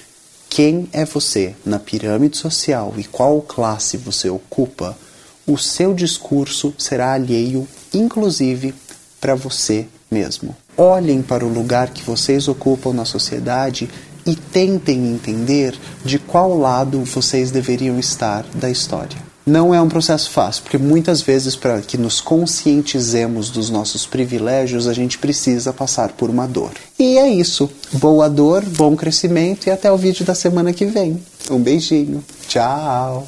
quem 0.49 0.89
é 0.93 1.05
você 1.05 1.57
na 1.67 1.81
pirâmide 1.81 2.37
social 2.37 2.95
e 2.97 3.03
qual 3.03 3.43
classe 3.43 3.97
você 3.97 4.31
ocupa, 4.31 4.97
o 5.45 5.59
seu 5.59 5.93
discurso 5.93 6.73
será 6.79 7.15
alheio, 7.15 7.67
inclusive, 7.93 8.73
para 9.21 9.35
você 9.35 9.89
mesmo. 10.09 10.55
Olhem 10.77 11.21
para 11.21 11.45
o 11.45 11.53
lugar 11.53 11.91
que 11.91 12.05
vocês 12.05 12.47
ocupam 12.47 12.93
na 12.93 13.05
sociedade 13.05 13.91
e 14.25 14.37
tentem 14.37 15.13
entender 15.13 15.77
de 16.05 16.17
qual 16.21 16.57
lado 16.57 17.03
vocês 17.03 17.51
deveriam 17.51 17.99
estar 17.99 18.45
da 18.55 18.71
história 18.71 19.32
não 19.45 19.75
é 19.75 19.81
um 19.81 19.89
processo 19.89 20.31
fácil, 20.31 20.63
porque 20.63 20.79
muitas 20.79 21.21
vezes, 21.21 21.57
para 21.57 21.81
que 21.81 21.99
nos 21.99 22.21
conscientizemos 22.21 23.51
dos 23.51 23.71
nossos 23.71 24.07
privilégios, 24.07 24.87
a 24.87 24.93
gente 24.93 25.19
precisa 25.19 25.73
passar 25.73 26.13
por 26.13 26.31
uma 26.31 26.47
dor. 26.47 26.73
E 26.99 27.19
é 27.19 27.29
isso. 27.29 27.71
Boa 27.93 28.29
dor, 28.29 28.65
bom 28.65 28.97
crescimento 28.97 29.67
e 29.67 29.71
até 29.71 29.91
o 29.91 29.97
vídeo 29.97 30.25
da 30.25 30.35
semana 30.35 30.73
que 30.73 30.87
vem. 30.87 31.23
Um 31.51 31.59
beijinho. 31.59 32.25
Tchau. 32.47 33.27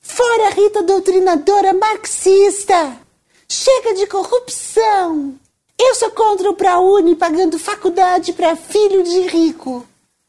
Fora 0.00 0.50
Rita 0.54 0.82
doutrinadora 0.82 1.74
marxista! 1.74 2.96
Chega 3.48 3.94
de 3.94 4.06
corrupção! 4.06 5.34
Eu 5.78 5.94
sou 5.94 6.10
contra 6.10 6.48
o 6.48 6.54
ProUni 6.54 7.14
pagando 7.14 7.58
faculdade 7.58 8.32
para 8.32 8.56
filho 8.56 9.02
de 9.02 9.28
rico. 9.28 9.84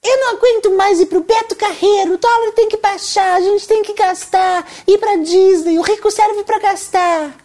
Eu 0.10 0.18
não 0.22 0.38
aguento 0.38 0.72
mais 0.72 1.02
ir 1.02 1.08
pro 1.08 1.20
Beto 1.20 1.54
Carreiro. 1.54 2.14
O 2.14 2.18
dólar 2.18 2.54
tem 2.54 2.70
que 2.70 2.78
baixar, 2.78 3.36
a 3.36 3.42
gente 3.42 3.68
tem 3.68 3.84
que 3.84 3.92
gastar. 3.92 4.66
Ir 4.88 4.98
pra 4.98 5.18
Disney, 5.18 5.78
o 5.78 5.82
rico 5.82 6.10
serve 6.10 6.46
para 6.46 6.60
gastar. 6.60 7.36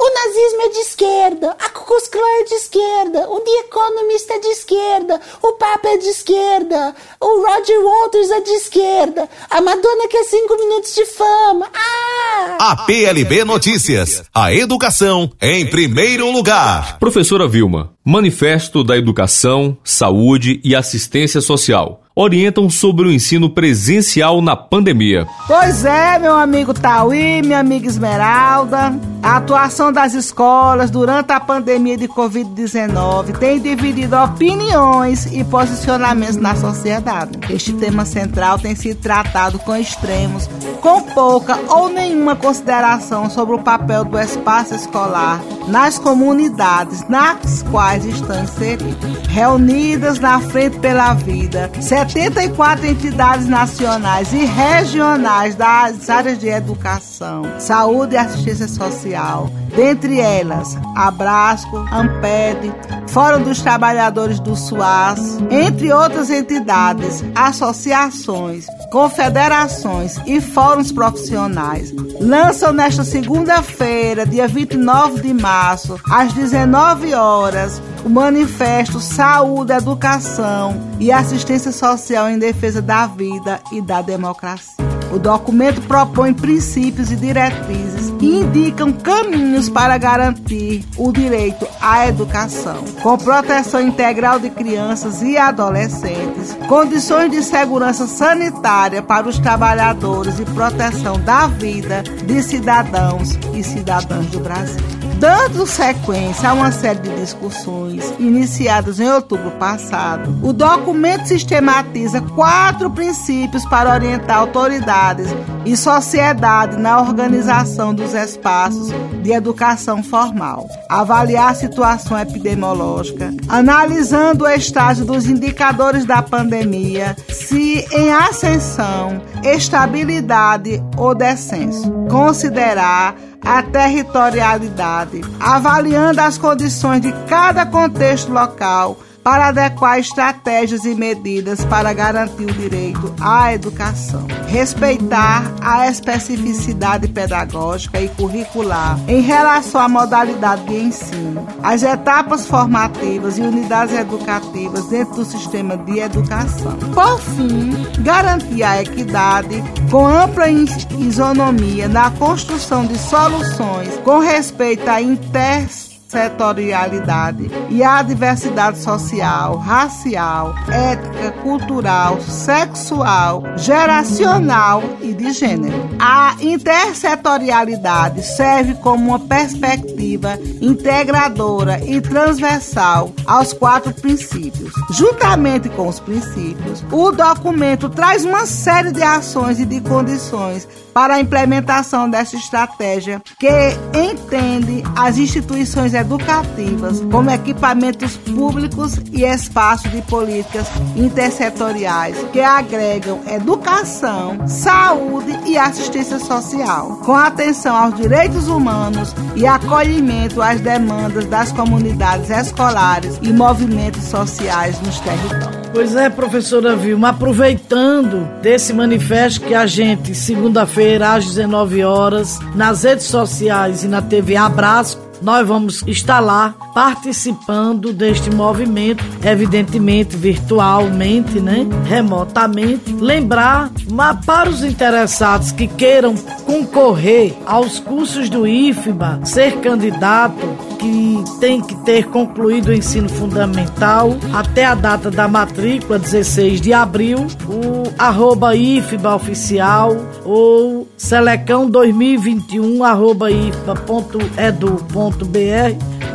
O 0.00 0.14
nazismo 0.14 0.62
é 0.62 0.68
de 0.68 0.78
esquerda, 0.78 1.56
a 1.58 1.68
Ku 1.70 1.84
Klux 1.84 2.06
Klan 2.06 2.22
é 2.40 2.44
de 2.44 2.54
esquerda, 2.54 3.28
o 3.30 3.40
The 3.40 3.50
Economist 3.66 4.30
é 4.30 4.38
de 4.38 4.46
esquerda, 4.46 5.20
o 5.42 5.52
Papa 5.54 5.88
é 5.88 5.96
de 5.96 6.06
esquerda, 6.06 6.94
o 7.20 7.44
Roger 7.44 7.82
Waters 7.82 8.30
é 8.30 8.40
de 8.40 8.50
esquerda, 8.50 9.28
a 9.50 9.60
Madonna 9.60 10.06
quer 10.06 10.22
cinco 10.22 10.56
minutos 10.56 10.94
de 10.94 11.04
fama. 11.04 11.68
Ah! 11.74 12.58
A 12.60 12.76
PLB 12.86 13.44
Notícias, 13.44 14.22
a 14.32 14.54
educação 14.54 15.32
em 15.42 15.66
primeiro 15.66 16.30
lugar. 16.30 17.00
Professora 17.00 17.48
Vilma, 17.48 17.92
Manifesto 18.08 18.82
da 18.82 18.96
Educação, 18.96 19.76
Saúde 19.84 20.62
e 20.64 20.74
Assistência 20.74 21.42
Social 21.42 22.00
orientam 22.18 22.68
sobre 22.68 23.06
o 23.06 23.12
ensino 23.12 23.48
presencial 23.48 24.42
na 24.42 24.56
pandemia. 24.56 25.24
Pois 25.46 25.84
é, 25.84 26.18
meu 26.18 26.34
amigo 26.34 26.74
Tauí, 26.74 27.40
minha 27.42 27.60
amiga 27.60 27.86
Esmeralda. 27.86 28.92
A 29.22 29.36
atuação 29.36 29.92
das 29.92 30.14
escolas 30.14 30.90
durante 30.90 31.32
a 31.32 31.38
pandemia 31.38 31.96
de 31.96 32.08
Covid-19 32.08 33.38
tem 33.38 33.60
dividido 33.60 34.16
opiniões 34.16 35.26
e 35.26 35.44
posicionamentos 35.44 36.36
na 36.36 36.56
sociedade. 36.56 37.38
Este 37.50 37.72
tema 37.72 38.04
central 38.04 38.58
tem 38.58 38.74
sido 38.74 39.00
tratado 39.00 39.60
com 39.60 39.76
extremos, 39.76 40.48
com 40.80 41.02
pouca 41.02 41.56
ou 41.68 41.88
nenhuma 41.88 42.34
consideração 42.34 43.30
sobre 43.30 43.54
o 43.54 43.60
papel 43.60 44.04
do 44.04 44.18
espaço 44.18 44.74
escolar 44.74 45.40
nas 45.68 45.98
comunidades 45.98 47.08
nas 47.08 47.62
quais 47.70 47.97
estão 48.04 48.42
inseridos. 48.42 49.28
Reunidas 49.28 50.18
na 50.18 50.40
Frente 50.40 50.78
pela 50.78 51.14
Vida, 51.14 51.70
74 51.80 52.86
entidades 52.86 53.46
nacionais 53.46 54.32
e 54.32 54.44
regionais 54.44 55.54
das 55.54 56.08
áreas 56.08 56.38
de 56.38 56.48
educação, 56.48 57.42
saúde 57.58 58.14
e 58.14 58.18
assistência 58.18 58.68
social, 58.68 59.50
dentre 59.74 60.20
elas 60.20 60.76
Abrasco, 60.96 61.76
Amped, 61.92 62.72
Fórum 63.08 63.42
dos 63.42 63.60
Trabalhadores 63.62 64.40
do 64.40 64.56
SUAS, 64.56 65.38
entre 65.50 65.92
outras 65.92 66.30
entidades, 66.30 67.24
associações, 67.34 68.66
confederações 68.90 70.16
e 70.26 70.40
fóruns 70.40 70.90
profissionais, 70.90 71.92
lançam 72.20 72.72
nesta 72.72 73.04
segunda-feira, 73.04 74.26
dia 74.26 74.48
29 74.48 75.20
de 75.20 75.34
março, 75.34 76.00
às 76.10 76.32
19 76.32 77.14
horas, 77.14 77.82
o 78.04 78.08
manifesto 78.08 79.00
Saúde, 79.00 79.72
Educação 79.72 80.80
e 80.98 81.12
Assistência 81.12 81.72
Social 81.72 82.28
em 82.28 82.38
Defesa 82.38 82.80
da 82.80 83.06
Vida 83.06 83.60
e 83.72 83.80
da 83.82 84.00
Democracia. 84.00 84.87
O 85.12 85.18
documento 85.18 85.80
propõe 85.82 86.34
princípios 86.34 87.10
e 87.10 87.16
diretrizes 87.16 88.10
que 88.18 88.26
indicam 88.26 88.92
caminhos 88.92 89.68
para 89.68 89.96
garantir 89.96 90.84
o 90.96 91.10
direito 91.12 91.66
à 91.80 92.06
educação, 92.06 92.84
com 93.02 93.16
proteção 93.16 93.80
integral 93.80 94.38
de 94.38 94.50
crianças 94.50 95.22
e 95.22 95.36
adolescentes, 95.36 96.56
condições 96.68 97.30
de 97.30 97.42
segurança 97.42 98.06
sanitária 98.06 99.02
para 99.02 99.28
os 99.28 99.38
trabalhadores 99.38 100.38
e 100.38 100.44
proteção 100.44 101.18
da 101.20 101.46
vida 101.46 102.02
de 102.02 102.42
cidadãos 102.42 103.38
e 103.54 103.62
cidadãs 103.62 104.26
do 104.26 104.40
Brasil. 104.40 104.97
Dando 105.18 105.66
sequência 105.66 106.48
a 106.48 106.52
uma 106.52 106.70
série 106.70 107.00
de 107.00 107.10
discussões 107.16 108.14
iniciadas 108.20 109.00
em 109.00 109.10
outubro 109.10 109.50
passado, 109.52 110.38
o 110.46 110.52
documento 110.52 111.26
sistematiza 111.26 112.20
quatro 112.20 112.88
princípios 112.88 113.64
para 113.64 113.92
orientar 113.92 114.38
autoridades 114.38 115.26
e 115.66 115.76
sociedade 115.76 116.76
na 116.76 117.00
organização 117.00 117.92
dos 117.92 118.14
espaços 118.14 118.90
de 119.20 119.32
educação 119.32 120.04
formal, 120.04 120.68
avaliar 120.88 121.50
a 121.50 121.54
situação 121.54 122.16
epidemiológica, 122.16 123.34
analisando 123.48 124.44
o 124.44 124.48
estágio 124.48 125.04
dos 125.04 125.26
indicadores 125.26 126.04
da 126.04 126.22
pandemia, 126.22 127.16
se 127.28 127.84
em 127.92 128.12
ascensão, 128.12 129.20
estabilidade 129.42 130.80
ou 130.96 131.12
descenso, 131.12 131.90
considerar 132.08 133.16
a 133.42 133.62
territorialidade, 133.62 135.20
avaliando 135.40 136.20
as 136.20 136.38
condições 136.38 137.00
de 137.00 137.12
cada 137.28 137.64
contexto 137.64 138.32
local 138.32 138.98
para 139.28 139.48
adequar 139.48 139.98
estratégias 139.98 140.86
e 140.86 140.94
medidas 140.94 141.62
para 141.66 141.92
garantir 141.92 142.44
o 142.44 142.54
direito 142.54 143.14
à 143.20 143.52
educação. 143.52 144.26
Respeitar 144.46 145.42
a 145.60 145.86
especificidade 145.86 147.08
pedagógica 147.08 148.00
e 148.00 148.08
curricular 148.08 148.98
em 149.06 149.20
relação 149.20 149.82
à 149.82 149.86
modalidade 149.86 150.64
de 150.64 150.76
ensino, 150.76 151.46
as 151.62 151.82
etapas 151.82 152.46
formativas 152.46 153.36
e 153.36 153.42
unidades 153.42 153.94
educativas 153.94 154.86
dentro 154.86 155.16
do 155.16 155.24
sistema 155.26 155.76
de 155.76 155.98
educação. 155.98 156.78
Por 156.94 157.20
fim, 157.20 158.02
garantir 158.02 158.62
a 158.62 158.80
equidade 158.80 159.62
com 159.90 160.06
ampla 160.06 160.48
isonomia 160.48 161.86
na 161.86 162.10
construção 162.12 162.86
de 162.86 162.98
soluções 162.98 163.94
com 164.02 164.20
respeito 164.20 164.88
à 164.88 165.02
inter 165.02 165.68
setorialidade 166.08 167.50
e 167.68 167.84
a 167.84 168.02
diversidade 168.02 168.78
social, 168.78 169.56
racial, 169.56 170.54
étnica, 170.70 171.32
cultural, 171.42 172.18
sexual, 172.20 173.42
geracional 173.56 174.82
e 175.02 175.12
de 175.12 175.32
gênero. 175.32 175.76
A 175.98 176.34
intersetorialidade 176.40 178.22
serve 178.22 178.74
como 178.76 179.10
uma 179.10 179.20
perspectiva 179.20 180.38
integradora 180.62 181.84
e 181.84 182.00
transversal 182.00 183.12
aos 183.26 183.52
quatro 183.52 183.92
princípios. 183.92 184.72
Juntamente 184.90 185.68
com 185.68 185.88
os 185.88 186.00
princípios, 186.00 186.82
o 186.90 187.12
documento 187.12 187.90
traz 187.90 188.24
uma 188.24 188.46
série 188.46 188.92
de 188.92 189.02
ações 189.02 189.60
e 189.60 189.66
de 189.66 189.80
condições 189.82 190.66
para 190.98 191.14
a 191.14 191.20
implementação 191.20 192.10
dessa 192.10 192.34
estratégia 192.34 193.22
que 193.38 193.48
entende 193.96 194.82
as 194.96 195.16
instituições 195.16 195.94
educativas 195.98 197.00
como 197.10 197.30
equipamentos 197.30 198.16
públicos 198.16 198.98
e 199.12 199.24
espaços 199.24 199.90
de 199.90 200.02
políticas 200.02 200.66
intersetoriais 200.96 202.16
que 202.32 202.40
agregam 202.40 203.20
educação, 203.26 204.46
saúde 204.46 205.38
e 205.46 205.56
assistência 205.56 206.18
social, 206.18 207.00
com 207.04 207.14
atenção 207.14 207.76
aos 207.76 207.94
direitos 207.96 208.48
humanos 208.48 209.14
e 209.34 209.46
acolhimento 209.46 210.40
às 210.40 210.60
demandas 210.60 211.24
das 211.26 211.52
comunidades 211.52 212.30
escolares 212.30 213.18
e 213.22 213.32
movimentos 213.32 214.04
sociais 214.04 214.80
nos 214.80 214.98
territórios. 215.00 215.68
Pois 215.72 215.94
é, 215.94 216.08
professora 216.08 216.74
Vilma, 216.74 217.10
aproveitando 217.10 218.26
desse 218.40 218.72
manifesto 218.72 219.42
que 219.42 219.54
a 219.54 219.66
gente, 219.66 220.14
segunda-feira, 220.14 221.14
às 221.14 221.26
19 221.26 221.84
horas, 221.84 222.38
nas 222.54 222.84
redes 222.84 223.06
sociais 223.06 223.84
e 223.84 223.88
na 223.88 224.00
TV 224.00 224.36
Abraço, 224.36 225.07
nós 225.20 225.46
vamos 225.46 225.82
estar 225.86 226.20
lá 226.20 226.54
participando 226.74 227.92
deste 227.92 228.30
movimento, 228.30 229.04
evidentemente 229.24 230.16
virtualmente, 230.16 231.40
né? 231.40 231.66
Remotamente. 231.84 232.92
Lembrar, 232.92 233.70
mas 233.90 234.24
para 234.24 234.48
os 234.48 234.62
interessados 234.62 235.52
que 235.52 235.66
queiram 235.66 236.14
concorrer 236.46 237.34
aos 237.46 237.78
cursos 237.78 238.28
do 238.28 238.46
IFBA, 238.46 239.20
ser 239.24 239.58
candidato, 239.60 240.67
que 240.78 241.24
tem 241.40 241.60
que 241.60 241.74
ter 241.84 242.06
concluído 242.06 242.68
o 242.68 242.72
ensino 242.72 243.08
fundamental 243.08 244.16
até 244.32 244.64
a 244.64 244.74
data 244.74 245.10
da 245.10 245.28
matrícula, 245.28 245.98
16 245.98 246.60
de 246.60 246.72
abril, 246.72 247.26
o 247.46 247.82
arroba 247.98 248.54
IFBA 248.54 249.14
oficial 249.14 249.96
ou 250.24 250.88
selecão 250.96 251.68
2021 251.68 252.84
arroba 252.84 253.30
ifba.edu.br 253.30 254.18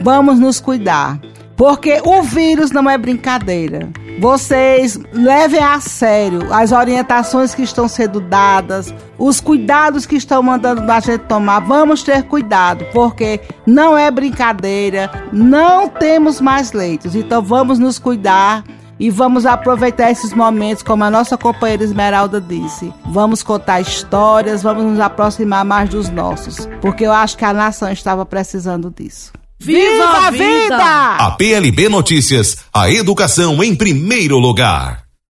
vamos 0.00 0.38
nos 0.38 0.60
cuidar. 0.60 1.18
Porque 1.56 2.00
o 2.04 2.22
vírus 2.22 2.70
não 2.70 2.88
é 2.88 2.98
brincadeira. 2.98 3.88
Vocês 4.20 4.98
levem 5.12 5.62
a 5.62 5.80
sério 5.80 6.52
as 6.52 6.72
orientações 6.72 7.54
que 7.54 7.62
estão 7.62 7.88
sendo 7.88 8.20
dadas, 8.20 8.94
os 9.18 9.40
cuidados 9.40 10.06
que 10.06 10.16
estão 10.16 10.42
mandando 10.42 10.90
a 10.90 11.00
gente 11.00 11.22
tomar. 11.22 11.60
Vamos 11.60 12.02
ter 12.02 12.22
cuidado, 12.24 12.84
porque 12.92 13.40
não 13.66 13.96
é 13.98 14.10
brincadeira, 14.10 15.10
não 15.32 15.88
temos 15.88 16.40
mais 16.40 16.72
leitos. 16.72 17.14
Então 17.14 17.42
vamos 17.42 17.78
nos 17.78 17.98
cuidar 17.98 18.64
e 18.98 19.10
vamos 19.10 19.44
aproveitar 19.44 20.10
esses 20.10 20.32
momentos, 20.32 20.82
como 20.82 21.02
a 21.02 21.10
nossa 21.10 21.36
companheira 21.36 21.82
Esmeralda 21.82 22.40
disse. 22.40 22.92
Vamos 23.06 23.42
contar 23.42 23.80
histórias, 23.80 24.62
vamos 24.62 24.84
nos 24.84 25.00
aproximar 25.00 25.64
mais 25.64 25.90
dos 25.90 26.08
nossos, 26.08 26.68
porque 26.80 27.04
eu 27.04 27.12
acho 27.12 27.36
que 27.36 27.44
a 27.44 27.52
nação 27.52 27.90
estava 27.90 28.24
precisando 28.24 28.92
disso. 28.96 29.32
Viva 29.58 30.26
a 30.26 30.30
vida! 30.30 31.16
A 31.16 31.30
PLB 31.32 31.88
Notícias, 31.88 32.58
a 32.72 32.90
educação 32.90 33.62
em 33.62 33.74
primeiro 33.74 34.38
lugar. 34.38 35.03